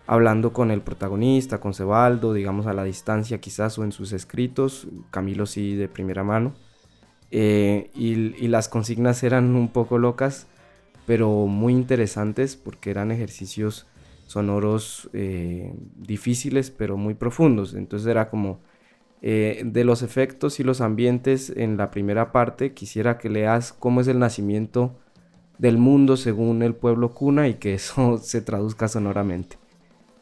hablando 0.07 0.53
con 0.53 0.71
el 0.71 0.81
protagonista, 0.81 1.59
con 1.59 1.73
Cebaldo, 1.73 2.33
digamos 2.33 2.65
a 2.65 2.73
la 2.73 2.85
distancia 2.85 3.39
quizás 3.39 3.77
o 3.77 3.83
en 3.83 3.91
sus 3.91 4.13
escritos, 4.13 4.87
Camilo 5.11 5.45
sí 5.45 5.75
de 5.75 5.89
primera 5.89 6.23
mano. 6.23 6.53
Eh, 7.31 7.89
y, 7.93 8.47
las 8.47 8.69
consignas 8.69 9.23
eran 9.23 9.55
un 9.55 9.67
poco 9.69 9.97
locas, 9.97 10.47
pero 11.05 11.47
muy 11.47 11.73
interesantes 11.73 12.55
porque 12.55 12.89
eran 12.89 13.11
ejercicios 13.11 13.87
sonoros 14.27 15.09
eh, 15.13 15.73
difíciles, 15.95 16.71
pero 16.71 16.97
muy 16.97 17.13
profundos. 17.13 17.73
Entonces 17.73 18.07
era 18.07 18.29
como 18.29 18.59
eh, 19.21 19.63
de 19.65 19.83
los 19.83 20.03
efectos 20.03 20.59
y 20.59 20.63
los 20.63 20.81
ambientes 20.81 21.51
en 21.55 21.77
la 21.77 21.91
primera 21.91 22.31
parte, 22.31 22.73
quisiera 22.73 23.17
que 23.17 23.29
leas 23.29 23.73
cómo 23.73 24.01
es 24.01 24.07
el 24.07 24.19
nacimiento 24.19 24.95
del 25.57 25.77
mundo 25.77 26.17
según 26.17 26.61
el 26.61 26.75
pueblo 26.75 27.13
cuna 27.13 27.47
y 27.47 27.55
que 27.55 27.73
eso 27.73 28.17
se 28.21 28.41
traduzca 28.41 28.87
sonoramente. 28.87 29.57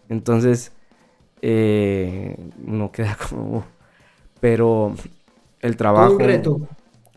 Entonces, 0.10 0.72
no 1.42 2.92
queda 2.92 3.18
como... 3.30 3.66
Pero 4.40 4.94
el 5.62 5.78
trabajo... 5.78 6.18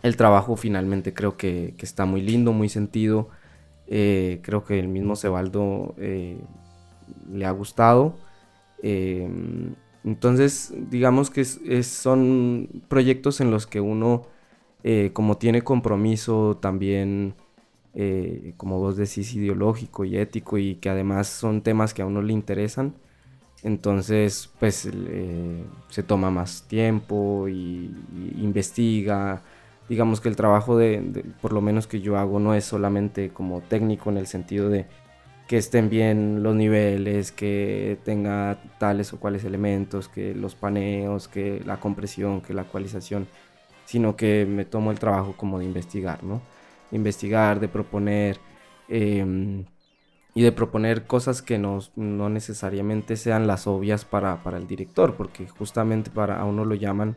El 0.03 0.17
trabajo 0.17 0.57
finalmente 0.57 1.13
creo 1.15 1.37
que, 1.37 1.75
está 1.79 2.05
muy 2.05 2.23
lindo, 2.23 2.53
muy 2.53 2.69
sentido. 2.69 3.29
Eh, 3.87 4.41
creo 4.43 4.65
que 4.65 4.79
el 4.79 4.89
mismo 4.89 5.17
Cebaldo 5.17 5.95
eh, 5.99 6.39
le 7.33 7.47
ha 7.47 7.51
gustado. 7.51 8.15
entonces, 10.05 10.73
digamos 10.91 11.31
que 11.31 11.45
son 11.45 12.69
proyectos 12.89 13.41
en 13.41 13.51
los 13.51 13.67
que 13.67 13.81
uno, 13.81 14.27
como 15.13 15.37
tiene 15.37 15.63
compromiso 15.63 16.57
también 16.61 17.35
eh, 18.01 18.55
como 18.57 18.79
vos 18.79 18.97
decís, 18.97 19.35
ideológico 19.35 20.05
y 20.05 20.17
ético 20.19 20.57
y 20.57 20.77
que 20.77 20.89
además 20.89 21.27
son 21.27 21.63
temas 21.63 21.95
que 21.95 22.03
a 22.03 22.07
uno 22.07 22.23
le 22.23 22.33
interesan. 22.33 22.95
Entonces, 23.65 24.51
pues 24.61 24.89
se 25.89 26.03
toma 26.05 26.31
más 26.31 26.67
tiempo 26.69 27.49
y, 27.49 27.91
investiga. 28.37 29.43
Digamos 29.89 30.21
que 30.21 30.29
el 30.29 30.37
trabajo 30.37 30.77
de, 30.77 31.25
por 31.41 31.53
lo 31.53 31.61
menos 31.61 31.87
que 31.87 32.01
yo 32.01 32.19
hago, 32.19 32.41
no 32.41 32.55
es 32.55 32.65
solamente 32.65 33.31
como 33.31 33.61
técnico 33.61 34.11
en 34.11 34.19
el 34.19 34.27
sentido 34.27 34.69
de 34.69 34.87
que 35.47 35.57
estén 35.57 35.89
bien 35.89 36.43
los 36.43 36.55
niveles, 36.55 37.33
que 37.33 37.99
tenga 38.05 38.59
tales 38.79 39.13
o 39.15 39.19
cuales 39.19 39.45
elementos, 39.45 40.09
que 40.09 40.35
los 40.35 40.55
paneos, 40.55 41.27
que 41.27 41.63
la 41.65 41.81
compresión, 41.81 42.43
que 42.43 42.53
la 42.53 42.63
ecualización, 42.63 43.27
sino 43.87 44.15
que 44.15 44.47
me 44.47 44.67
tomo 44.67 44.91
el 44.91 44.99
trabajo 44.99 45.35
como 45.37 45.59
de 45.59 45.65
investigar, 45.65 46.23
¿no? 46.23 46.43
investigar, 46.93 47.61
de 47.61 47.69
proponer 47.69 48.39
em, 48.89 49.65
y 50.35 50.43
de 50.43 50.53
proponer 50.53 51.07
cosas 51.07 51.43
que 51.43 51.59
no, 51.59 51.81
no, 51.97 52.29
necesariamente 52.29 53.17
sean 53.17 53.47
las 53.47 53.67
obvias 53.67 54.05
para, 54.05 54.43
para, 54.43 54.57
el 54.59 54.67
director, 54.67 55.17
porque 55.17 55.49
justamente 55.49 56.11
para 56.11 56.41
a 56.41 56.45
uno 56.45 56.65
lo 56.65 56.75
llaman 56.75 57.17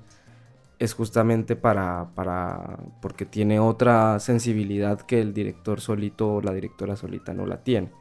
es 0.81 0.95
justamente 0.95 1.55
para, 1.55 2.09
para 2.15 2.79
porque 3.03 3.23
tiene 3.23 3.59
otra 3.59 4.19
sensibilidad 4.19 4.99
que 4.99 5.21
el 5.21 5.31
director 5.31 5.79
solito 5.79 6.33
o 6.35 6.41
la 6.41 6.53
directora 6.53 6.95
solita 6.95 7.35
no 7.35 7.45
la 7.45 7.63
tiene. 7.63 7.91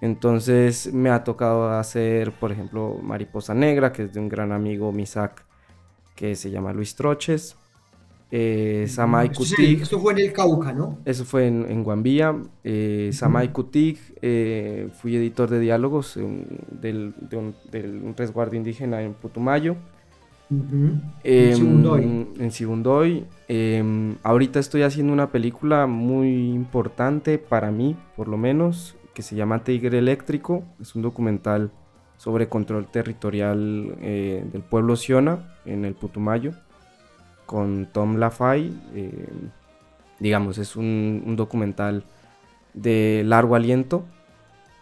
Entonces 0.00 0.94
me 0.94 1.10
ha 1.10 1.24
tocado 1.24 1.70
hacer, 1.70 2.30
por 2.30 2.52
ejemplo, 2.52 2.96
Mariposa 3.02 3.52
Negra, 3.52 3.92
que 3.92 4.04
es 4.04 4.12
de 4.12 4.20
un 4.20 4.28
gran 4.28 4.52
amigo 4.52 4.92
Misak, 4.92 5.44
que 6.14 6.36
se 6.36 6.52
llama 6.52 6.72
Luis 6.72 6.94
Troches. 6.94 7.56
Eh, 8.30 8.86
Samay 8.88 9.32
Kutig. 9.32 9.82
Esto 9.82 9.98
fue 9.98 10.12
en 10.12 10.18
el 10.20 10.32
Cauca, 10.32 10.72
¿no? 10.72 10.98
Eso 11.04 11.24
fue 11.24 11.48
en, 11.48 11.66
en 11.68 11.82
Guambía. 11.82 12.36
Eh, 12.62 13.10
Samay 13.12 13.52
Kutig, 13.52 13.98
eh, 14.22 14.88
fui 15.00 15.16
editor 15.16 15.50
de 15.50 15.58
diálogos 15.58 16.14
del, 16.14 17.12
de 17.28 17.36
un, 17.36 18.14
resguardo 18.16 18.54
indígena 18.54 19.02
en 19.02 19.14
Putumayo. 19.14 19.76
En 20.50 22.50
Sibundoy. 22.50 23.26
En. 23.48 23.48
Em, 23.48 24.16
ahorita 24.22 24.60
estoy 24.60 24.82
haciendo 24.82 25.12
una 25.12 25.30
película 25.30 25.86
muy 25.86 26.50
importante 26.50 27.38
para 27.38 27.70
mí, 27.70 27.96
por 28.16 28.28
lo 28.28 28.36
menos, 28.36 28.96
que 29.14 29.22
se 29.22 29.36
llama 29.36 29.64
Tigre 29.64 29.98
Eléctrico. 29.98 30.64
Es 30.80 30.94
un 30.94 31.02
documental 31.02 31.70
sobre 32.16 32.48
control 32.48 32.86
territorial 32.86 33.96
eh, 34.00 34.44
del 34.52 34.62
pueblo 34.62 34.96
Siona 34.96 35.56
en 35.64 35.84
el 35.84 35.94
Putumayo 35.94 36.52
con 37.46 37.88
Tom 37.92 38.16
Lafay. 38.16 38.74
Eh, 38.94 39.28
digamos, 40.18 40.58
es 40.58 40.76
un, 40.76 41.34
documental 41.36 42.04
de 42.74 43.22
largo 43.24 43.54
aliento, 43.54 44.04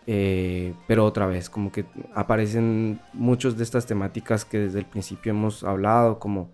eh, 0.07 0.75
pero 0.87 1.05
otra 1.05 1.27
vez, 1.27 1.51
como 1.51 1.73
que 1.73 1.85
aparecen 2.15 3.01
muchas 3.13 3.57
de 3.57 3.65
estas 3.65 3.87
temáticas 3.87 4.45
que 4.45 4.59
desde 4.59 4.79
el 4.79 4.87
principio 4.87 5.31
hemos 5.31 5.65
hablado, 5.65 6.19
como 6.19 6.51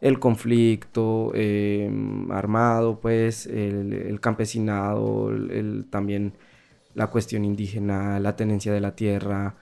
el 0.00 0.18
conflicto 0.18 1.32
eh, 1.34 1.90
armado, 2.30 3.00
pues, 3.00 3.46
el, 3.46 4.18
campesinado, 4.20 5.30
también 5.90 6.34
la 6.94 7.08
cuestión 7.08 7.44
indígena, 7.44 8.20
la 8.20 8.36
tenencia 8.36 8.72
de 8.72 8.80
la 8.80 8.94
tierra, 8.94 9.56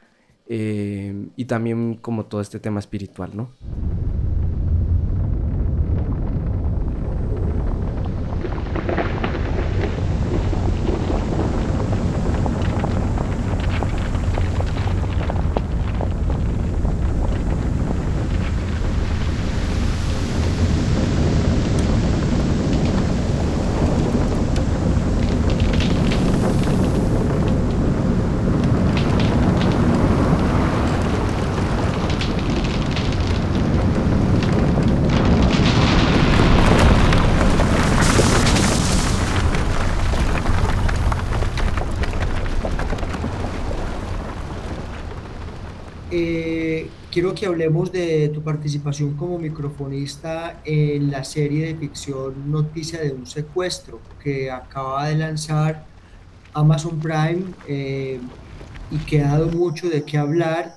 y 0.49 1.45
también 1.47 1.97
como 1.97 2.26
todo 2.26 2.40
este 2.40 2.61
tema 2.61 2.78
espiritual, 2.80 3.30
¿no? 3.35 3.50
eh, 46.16 46.88
quiero 47.16 47.35
que 47.35 47.46
hablemos 47.46 47.90
de 47.90 48.28
tu 48.28 48.42
participación 48.42 49.16
como 49.16 49.38
microfonista 49.38 50.61
en 50.66 51.11
la 51.11 51.25
serie 51.25 51.64
de 51.64 51.75
ficción 51.75 52.50
Noticia 52.52 53.00
de 53.00 53.11
un 53.11 53.26
secuestro 53.26 54.02
que 54.23 54.50
acaba 54.50 55.08
de 55.08 55.14
lanzar 55.14 55.87
Amazon 56.52 57.00
Prime 57.00 57.54
eh, 57.66 58.20
y 58.90 58.99
que 58.99 59.23
ha 59.23 59.28
dado 59.28 59.49
mucho 59.49 59.88
de 59.88 60.02
qué 60.04 60.18
hablar 60.18 60.76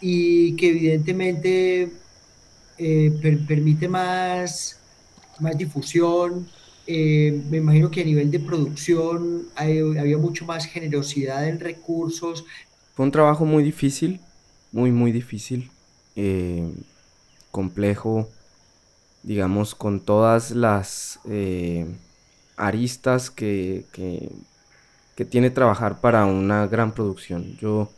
y 0.00 0.54
que 0.54 0.68
evidentemente 0.68 1.90
eh, 2.78 3.40
permite 3.48 3.88
más, 3.88 4.78
más 5.40 5.58
difusión. 5.58 6.46
me 6.86 7.56
imagino 7.56 7.90
que 7.90 8.02
a 8.02 8.04
nivel 8.04 8.30
de 8.30 8.38
producción 8.38 9.48
había 9.56 10.18
mucho 10.18 10.44
más 10.44 10.66
generosidad 10.66 11.48
en 11.48 11.58
recursos. 11.58 12.44
Fue 12.94 13.04
un 13.04 13.10
trabajo 13.10 13.44
muy 13.44 13.64
difícil 13.64 14.20
muy, 14.74 14.90
muy 14.90 15.12
difícil, 15.12 15.70
eh, 16.16 16.68
complejo, 17.52 18.28
digamos, 19.22 19.76
con 19.76 20.00
todas 20.00 20.50
las 20.50 21.20
eh, 21.30 21.86
aristas 22.56 23.30
que, 23.30 23.84
que, 23.92 25.24
tiene 25.26 25.50
trabajar 25.50 26.00
para 26.00 26.26
una 26.26 26.66
gran 26.66 26.92
producción. 26.92 27.56
Yo, 27.58 27.88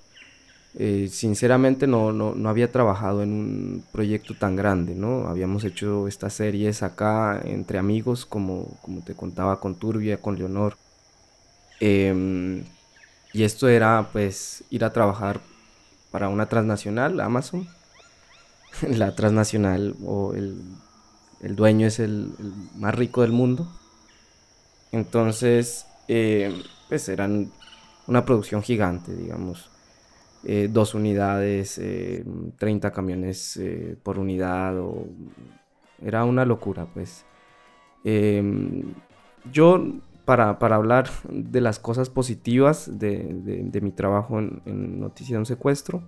eh, 0.79 1.09
sinceramente, 1.11 1.87
no, 1.87 2.13
no, 2.13 2.49
había 2.49 2.71
trabajado 2.71 3.23
en 3.23 3.33
un 3.33 3.85
proyecto 3.91 4.35
tan 4.35 4.55
grande, 4.55 4.95
¿no? 4.95 5.29
Habíamos 5.29 5.65
hecho 5.65 6.07
estas 6.09 6.35
series 6.35 6.83
acá 6.83 7.41
entre 7.43 7.79
amigos, 7.79 8.27
como, 8.27 8.79
como 8.83 9.01
te 9.03 9.15
contaba, 9.15 9.61
con 9.61 9.77
Turbia, 9.77 10.19
con 10.19 10.37
Leonor. 10.39 10.77
Em, 11.81 12.65
y 13.33 13.45
esto 13.45 13.67
era, 13.69 14.11
pues, 14.13 14.63
ir 14.71 14.85
a 14.85 14.93
trabajar 14.93 15.41
para 16.17 16.31
una 16.31 16.49
transnacional, 16.49 17.21
Amazon. 17.21 17.69
La 18.89 19.15
transnacional 19.15 19.95
o 20.03 20.33
el, 20.33 20.57
dueño 21.55 21.87
es 21.87 21.99
el, 21.99 22.33
más 22.75 22.95
rico 22.95 23.21
del 23.21 23.33
mundo. 23.33 23.69
Entonces, 24.93 25.85
eh, 26.09 26.59
pues 26.89 27.11
eran 27.11 27.53
una 28.07 28.25
producción 28.25 28.63
gigante, 28.63 29.15
digamos. 29.15 29.71
Eh, 30.43 30.71
dos 30.73 30.95
unidades, 30.95 31.75
30 31.75 32.89
eh, 32.89 32.93
camiones 32.93 33.61
por 34.03 34.19
unidad, 34.19 34.75
era 36.01 36.25
una 36.25 36.47
locura, 36.47 36.87
pues. 36.95 37.27
Yo 39.53 39.85
para, 40.27 40.51
hablar 40.51 41.09
de 41.31 41.61
las 41.63 41.79
cosas 41.79 42.11
positivas 42.11 42.99
de, 42.99 43.81
mi 43.81 43.93
trabajo 43.93 44.39
en, 44.41 45.01
Noticia 45.01 45.37
de 45.37 45.39
un 45.39 45.47
Secuestro, 45.47 46.03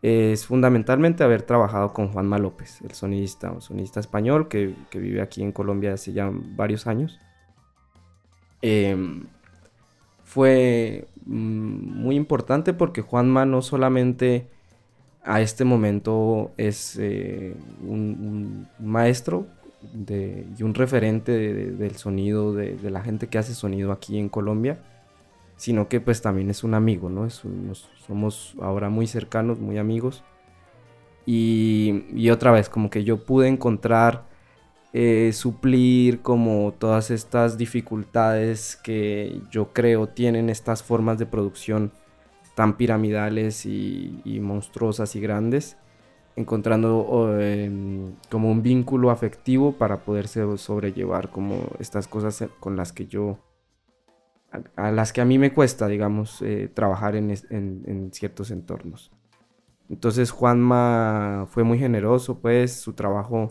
es 0.00 0.46
fundamentalmente 0.46 1.24
haber 1.24 1.42
trabajado 1.42 1.92
con 1.92 2.12
Juanma 2.12 2.38
López, 2.38 2.80
el 2.82 2.92
sonidista, 2.92 3.50
un 3.50 3.60
sonidista 3.60 3.98
español 3.98 4.46
que, 4.48 4.74
vive 4.92 5.20
aquí 5.20 5.42
en 5.42 5.50
Colombia 5.50 5.94
hace 5.94 6.12
ya 6.12 6.30
varios 6.32 6.86
años. 6.86 7.18
Em, 8.62 9.24
fue 10.22 11.08
mm, 11.26 12.00
muy 12.00 12.14
importante 12.14 12.72
porque 12.74 13.02
Juanma 13.02 13.44
no 13.44 13.60
solamente 13.60 14.48
a 15.24 15.40
este 15.40 15.64
momento 15.64 16.52
es 16.56 16.96
eh, 17.00 17.56
un, 17.82 18.68
maestro 18.78 19.48
y 19.94 20.62
un 20.62 20.74
referente 20.74 21.32
del 21.32 21.96
sonido, 21.96 22.52
de, 22.52 22.78
la 22.90 23.02
gente 23.02 23.28
que 23.28 23.38
hace 23.38 23.54
sonido 23.54 23.92
aquí 23.92 24.18
en 24.18 24.28
Colombia, 24.28 24.78
sino 25.56 25.88
que 25.88 26.00
pues 26.00 26.22
también 26.22 26.50
es 26.50 26.64
un 26.64 26.74
amigo, 26.74 27.08
¿no? 27.08 27.28
somos 27.30 28.54
ahora 28.60 28.88
muy 28.88 29.06
cercanos, 29.06 29.58
muy 29.58 29.78
amigos. 29.78 30.22
Y, 31.24 32.30
otra 32.30 32.52
vez, 32.52 32.68
como 32.68 32.88
que 32.88 33.02
yo 33.02 33.24
pude 33.24 33.48
encontrar, 33.48 34.24
eh, 34.92 35.32
suplir 35.32 36.22
como 36.22 36.72
todas 36.78 37.10
estas 37.10 37.58
dificultades 37.58 38.76
que 38.76 39.40
yo 39.50 39.72
creo 39.72 40.08
tienen 40.08 40.50
estas 40.50 40.82
formas 40.82 41.18
de 41.18 41.26
producción 41.26 41.92
tan 42.54 42.76
piramidales 42.76 43.66
y 43.66 44.38
monstruosas 44.40 45.16
y 45.16 45.20
grandes 45.20 45.76
encontrando 46.36 47.34
em, 47.40 48.12
como 48.30 48.50
un 48.50 48.62
vínculo 48.62 49.10
afectivo 49.10 49.72
para 49.72 50.04
poderse 50.04 50.44
sobrellevar 50.58 51.30
como 51.30 51.70
estas 51.78 52.06
cosas 52.06 52.42
eh, 52.42 52.48
con 52.60 52.76
las 52.76 52.92
que 52.92 53.06
yo, 53.06 53.38
a, 54.76 54.90
las 54.90 55.14
que 55.14 55.22
a 55.22 55.24
mí 55.24 55.38
me 55.38 55.52
cuesta, 55.52 55.88
digamos, 55.88 56.42
eh, 56.42 56.70
trabajar 56.72 57.16
en, 57.16 57.34
en, 57.50 58.10
ciertos 58.12 58.50
entornos. 58.50 59.10
Entonces 59.88 60.30
Juanma 60.30 61.46
fue 61.48 61.64
muy 61.64 61.78
generoso, 61.78 62.38
pues 62.38 62.72
su 62.72 62.92
trabajo 62.92 63.48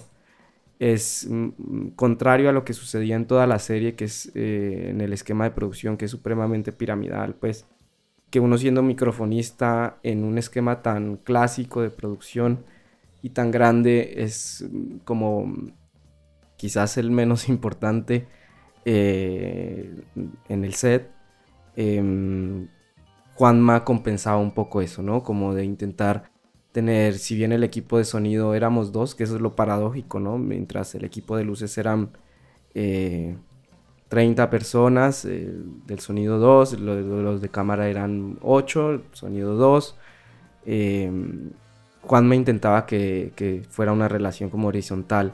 es 0.77 1.27
mm, 1.29 1.45
mm, 1.57 1.89
contrario 1.95 2.49
a 2.49 2.51
lo 2.51 2.65
que 2.65 2.73
sucedía 2.73 3.15
en 3.15 3.25
toda 3.25 3.47
la 3.47 3.57
serie, 3.57 3.95
que 3.95 4.05
es 4.05 4.31
eh, 4.35 4.89
en 4.91 5.01
el 5.01 5.11
esquema 5.13 5.45
de 5.45 5.51
producción, 5.51 5.97
que 5.97 6.05
es 6.05 6.11
supremamente 6.11 6.71
piramidal, 6.71 7.35
pues 7.35 7.65
que 8.29 8.39
uno 8.39 8.57
siendo 8.57 8.83
microfonista 8.83 9.97
en 10.03 10.23
un 10.23 10.37
esquema 10.37 10.81
tan 10.81 11.17
clásico 11.17 11.81
de 11.81 11.89
producción, 11.89 12.65
y 13.25 13.31
tan 13.31 13.49
grande 13.49 14.13
es 14.17 14.63
como 15.03 15.51
quizás 16.57 16.97
el 16.97 17.09
menos 17.09 17.49
importante 17.49 18.27
eh, 18.85 19.95
en 20.47 20.63
el 20.63 20.75
set. 20.75 21.09
Em, 21.75 22.67
Juanma 23.33 23.83
compensaba 23.83 24.37
un 24.37 24.51
poco 24.51 24.79
eso, 24.79 25.01
¿no? 25.01 25.23
Como 25.23 25.55
de 25.55 25.65
intentar 25.65 26.29
tener, 26.71 27.15
si 27.17 27.35
bien 27.35 27.51
el 27.51 27.63
equipo 27.63 27.97
de 27.97 28.05
sonido 28.05 28.53
éramos 28.53 28.91
dos, 28.91 29.15
que 29.15 29.23
eso 29.23 29.37
es 29.37 29.41
lo 29.41 29.55
paradójico, 29.55 30.19
¿no? 30.19 30.37
Mientras 30.37 30.93
el 30.93 31.03
equipo 31.03 31.35
de 31.35 31.45
luces 31.45 31.75
eran 31.79 32.11
30 32.73 32.75
eh, 32.75 34.47
personas, 34.51 35.25
eh, 35.25 35.51
del 35.87 35.99
sonido 35.99 36.37
2, 36.37 36.79
los, 36.79 37.41
de 37.41 37.49
cámara 37.49 37.89
eran 37.89 38.37
8, 38.43 39.01
sonido 39.13 39.55
2. 39.55 39.97
Juan 40.67 41.64
me 42.23 42.35
intentaba 42.35 42.85
que, 42.85 43.63
fuera 43.69 43.91
una 43.91 44.07
relación 44.07 44.49
como 44.49 44.67
horizontal 44.67 45.33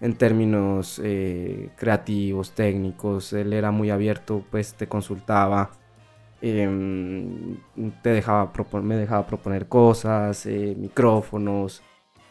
en 0.00 0.14
términos 0.16 1.00
eh, 1.02 1.70
creativos, 1.76 2.52
técnicos. 2.52 3.32
Él 3.32 3.52
era 3.52 3.70
muy 3.70 3.90
abierto, 3.90 4.44
pues 4.50 4.74
te 4.74 4.86
consultaba, 4.88 5.70
em, 6.42 7.56
te 8.02 8.10
dejaba 8.10 8.52
me 8.82 8.96
dejaba 8.96 9.26
proponer 9.26 9.68
cosas, 9.68 10.46
eh, 10.46 10.74
micrófonos, 10.78 11.82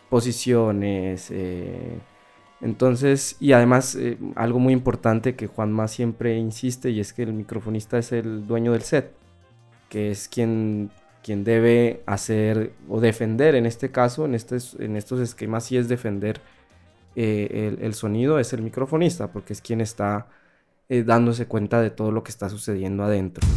posiciones. 0.09 1.31
Eh, 1.31 1.99
entonces, 2.61 3.37
y 3.39 3.53
además 3.53 3.97
algo 4.35 4.59
muy 4.59 4.73
importante 4.73 5.35
que 5.35 5.47
Juanma 5.47 5.87
siempre 5.87 6.37
insiste 6.37 6.91
y 6.91 6.99
es 6.99 7.13
que 7.13 7.23
el 7.23 7.33
microfonista 7.33 7.97
es 7.97 8.11
el 8.13 8.47
dueño 8.47 8.71
del 8.73 8.83
set, 8.83 9.13
que 9.89 10.11
es 10.11 10.27
quien 10.29 10.91
quien 11.23 11.43
debe 11.43 12.03
hacer 12.05 12.73
o 12.89 12.99
defender 12.99 13.55
en 13.55 13.65
este 13.65 13.89
caso, 13.91 14.25
en, 14.25 14.35
este, 14.35 14.57
en 14.79 14.97
estos 14.97 15.19
esquemas, 15.21 15.63
si 15.63 15.77
es 15.77 15.87
defender 15.87 16.41
eh, 17.15 17.77
el, 17.79 17.93
sonido, 17.93 18.39
es 18.39 18.53
el 18.53 18.61
microfonista, 18.61 19.31
porque 19.31 19.53
es 19.53 19.61
quien 19.61 19.81
está 19.81 20.27
eh, 20.89 21.03
dándose 21.03 21.47
cuenta 21.47 21.81
de 21.81 21.89
todo 21.89 22.11
lo 22.11 22.23
que 22.23 22.31
está 22.31 22.49
sucediendo 22.49 23.03
adentro. 23.03 23.47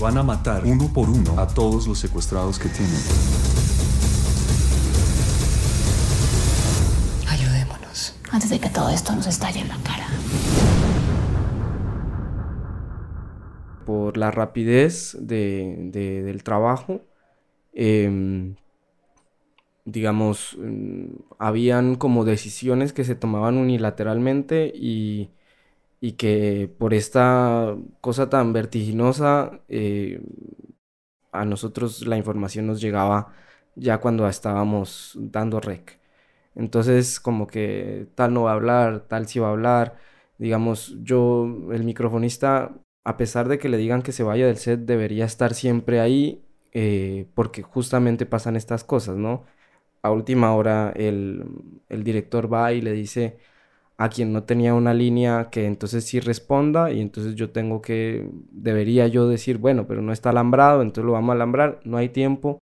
Van 0.00 0.18
a 0.18 0.22
matar 0.22 0.64
uno 0.64 0.92
por 0.92 1.08
uno 1.08 1.38
a 1.38 1.46
todos 1.46 1.86
los 1.86 1.98
secuestrados 1.98 2.58
que 2.58 2.68
tienen. 2.68 3.00
Ayudémonos 7.28 8.16
antes 8.32 8.50
de 8.50 8.58
que 8.58 8.68
todo 8.68 8.88
esto 8.88 9.14
nos 9.14 9.26
estalle 9.28 9.60
en 9.60 9.68
la 9.68 9.76
cara. 9.76 10.08
Por 13.86 14.16
la 14.16 14.30
rapidez 14.30 15.16
del 15.20 16.42
trabajo, 16.42 17.02
Em, 17.72 18.56
digamos, 19.84 20.56
mm, 20.58 21.06
habían 21.38 21.96
como 21.96 22.24
decisiones 22.24 22.92
que 22.92 23.04
se 23.04 23.14
tomaban 23.16 23.56
unilateralmente 23.58 24.72
y, 24.74 25.30
y 26.00 26.12
que 26.14 26.70
por 26.78 26.94
esta 26.94 27.76
cosa 28.00 28.30
tan 28.30 28.52
vertiginosa 28.52 29.60
eh, 29.68 30.20
a 31.32 31.44
nosotros 31.44 32.06
la 32.06 32.16
información 32.16 32.66
nos 32.66 32.80
llegaba 32.80 33.32
ya 33.74 33.98
cuando 34.00 34.28
estábamos 34.28 35.12
dando 35.20 35.60
rec. 35.60 36.00
Entonces 36.54 37.20
como 37.20 37.46
que 37.46 38.08
tal 38.14 38.34
no 38.34 38.44
va 38.44 38.52
a 38.52 38.54
hablar, 38.54 39.00
tal 39.08 39.26
sí 39.28 39.38
va 39.40 39.48
a 39.48 39.52
hablar. 39.52 39.96
Digamos, 40.38 40.96
yo, 41.02 41.44
el 41.72 41.84
microfonista, 41.84 42.72
a 43.04 43.16
pesar 43.16 43.48
de 43.48 43.58
que 43.58 43.68
le 43.68 43.78
digan 43.78 44.02
que 44.02 44.12
se 44.12 44.22
vaya 44.24 44.46
del 44.46 44.56
set, 44.58 44.80
debería 44.80 45.24
estar 45.24 45.54
siempre 45.54 46.00
ahí 46.00 46.44
eh, 46.72 47.28
porque 47.34 47.62
justamente 47.62 48.26
pasan 48.26 48.56
estas 48.56 48.84
cosas, 48.84 49.16
¿no? 49.16 49.44
A 50.02 50.10
última 50.12 50.54
hora 50.54 50.92
el, 50.96 51.44
director 51.90 52.52
va 52.52 52.72
y 52.72 52.80
le 52.82 52.92
dice 52.92 53.38
a 53.98 54.08
quien 54.10 54.32
no 54.32 54.44
tenía 54.44 54.74
una 54.74 54.94
línea 54.94 55.50
que 55.50 55.66
entonces 55.66 56.04
sí 56.04 56.20
responda 56.20 56.92
y 56.92 57.00
entonces 57.00 57.36
yo 57.36 57.50
tengo 57.52 57.82
que, 57.82 58.28
debería 58.50 59.06
yo 59.08 59.28
decir, 59.28 59.58
bueno, 59.58 59.86
pero 59.86 60.02
no 60.02 60.12
está 60.12 60.30
alambrado, 60.30 60.82
entonces 60.82 61.06
lo 61.06 61.12
vamos 61.12 61.30
a 61.30 61.34
alambrar, 61.34 61.80
no 61.84 61.98
hay 61.98 62.08
tiempo, 62.10 62.58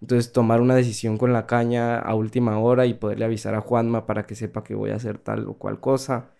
Entonces 0.00 0.32
tomar 0.32 0.60
una 0.60 0.74
decisión 0.76 1.18
con 1.18 1.32
la 1.32 1.46
caña 1.46 1.98
a 1.98 2.14
última 2.14 2.58
hora 2.58 2.86
y 2.86 2.94
poderle 2.94 3.24
avisar 3.26 3.54
a 3.54 3.60
Juanma 3.62 4.06
para 4.06 4.26
que 4.26 4.34
sepa 4.36 4.64
que 4.64 4.74
voy 4.74 4.90
a 4.90 4.96
hacer 4.96 5.18
tal 5.18 5.48
o 5.48 5.54
cual 5.54 5.80
cosa. 5.80 6.32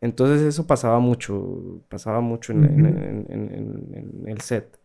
Entonces 0.00 0.42
eso 0.42 0.66
pasaba 0.66 1.00
mucho, 1.00 1.82
pasaba 1.88 2.20
mucho 2.20 2.52
en, 2.52 4.24
el 4.26 4.40
set. 4.42 4.79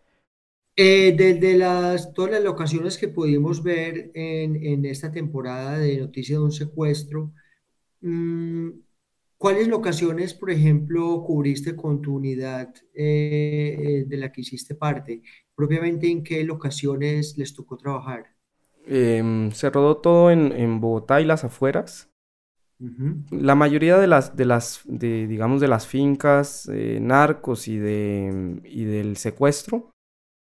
Eh, 0.77 1.15
desde 1.15 1.57
las, 1.57 2.13
todas 2.13 2.31
las 2.31 2.43
locaciones 2.43 2.97
que 2.97 3.07
pudimos 3.07 3.63
ver 3.63 4.11
en, 4.13 4.83
esta 4.85 5.09
temporada 5.09 5.79
de 5.79 5.97
Noticias 5.97 6.37
de 6.37 6.43
un 6.43 6.51
Secuestro, 6.51 7.31
mm, 8.01 8.71
¿cuáles 9.37 9.69
locaciones, 9.69 10.33
por 10.33 10.51
ejemplo, 10.51 11.23
cubriste 11.25 11.77
con 11.77 12.01
tu 12.01 12.15
unidad 12.15 12.73
eh, 12.93 13.77
eh, 13.79 14.05
de 14.05 14.17
la 14.17 14.33
que 14.33 14.41
hiciste 14.41 14.75
parte? 14.75 15.21
Propiamente, 15.55 16.09
¿en 16.09 16.23
qué 16.23 16.43
locaciones 16.43 17.37
les 17.37 17.53
tocó 17.53 17.77
trabajar? 17.77 18.25
Em, 18.85 19.51
se 19.51 19.69
rodó 19.69 19.97
todo 19.97 20.29
en, 20.29 20.81
Bogotá 20.81 21.21
y 21.21 21.25
las 21.25 21.45
afueras. 21.45 22.11
La 23.31 23.55
mayoría 23.55 23.97
de 23.97 24.07
las, 24.07 24.35
de 24.35 24.43
las, 24.43 24.81
de, 24.83 25.25
digamos, 25.27 25.61
de 25.61 25.69
las 25.69 25.87
fincas 25.87 26.69
eh, 26.69 26.99
narcos 27.01 27.69
y, 27.69 27.77
de, 27.77 28.61
y 28.65 28.83
del 28.83 29.15
secuestro, 29.15 29.94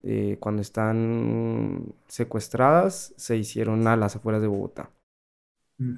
eh, 0.02 0.37
cuando 0.38 0.62
están 0.62 1.92
secuestradas, 2.06 3.12
se 3.16 3.37
hicieron 3.37 3.87
a 3.88 3.96
las 3.96 4.16
afueras 4.16 4.40
de 4.40 4.48
Bogotá. 4.48 4.90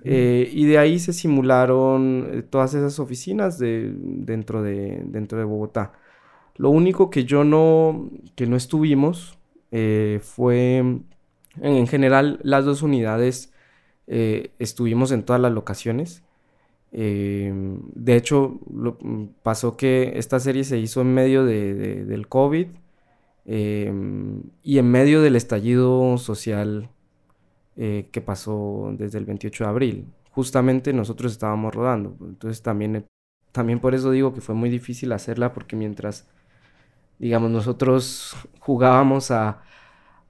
Eh, 0.04 0.50
y 0.52 0.66
de 0.66 0.76
ahí 0.76 0.98
se 0.98 1.14
simularon 1.14 2.46
todas 2.50 2.74
esas 2.74 2.98
oficinas 2.98 3.58
de, 3.58 3.94
dentro, 3.96 4.62
de, 4.62 5.02
dentro 5.06 5.38
de 5.38 5.44
Bogotá. 5.44 5.92
Lo 6.56 6.68
único 6.68 7.08
que 7.08 7.24
yo 7.24 7.44
no, 7.44 8.10
que 8.36 8.46
no 8.46 8.56
estuvimos 8.56 9.38
fue, 9.70 10.76
en 11.62 11.86
general, 11.86 12.40
las 12.42 12.66
dos 12.66 12.82
unidades 12.82 13.52
eh, 14.06 14.50
estuvimos 14.58 15.12
en 15.12 15.22
todas 15.22 15.40
las 15.40 15.52
locaciones. 15.52 16.22
De 16.92 18.16
hecho, 18.16 18.58
mm, 18.68 19.24
pasó 19.42 19.76
que 19.76 20.12
esta 20.16 20.40
serie 20.40 20.64
se 20.64 20.78
hizo 20.78 21.00
en 21.00 21.14
medio 21.14 21.44
del 21.44 22.28
COVID 22.28 22.66
em, 23.44 24.42
y 24.62 24.78
en 24.78 24.90
medio 24.90 25.22
del 25.22 25.36
estallido 25.36 26.18
social 26.18 26.90
eh, 27.76 28.08
que 28.12 28.20
pasó 28.20 28.92
desde 28.96 29.18
el 29.18 29.24
28 29.24 29.64
de 29.64 29.70
abril. 29.70 30.06
Justamente 30.32 30.92
nosotros 30.92 31.32
estábamos 31.32 31.74
rodando. 31.74 32.16
Entonces 32.20 32.62
también, 32.62 33.06
también 33.52 33.80
por 33.80 33.94
eso 33.94 34.10
digo 34.10 34.34
que 34.34 34.40
fue 34.40 34.54
muy 34.54 34.70
difícil 34.70 35.12
hacerla 35.12 35.52
porque 35.52 35.76
mientras, 35.76 36.28
digamos, 37.18 37.50
nosotros 37.50 38.36
jugábamos 38.60 39.30
a, 39.30 39.62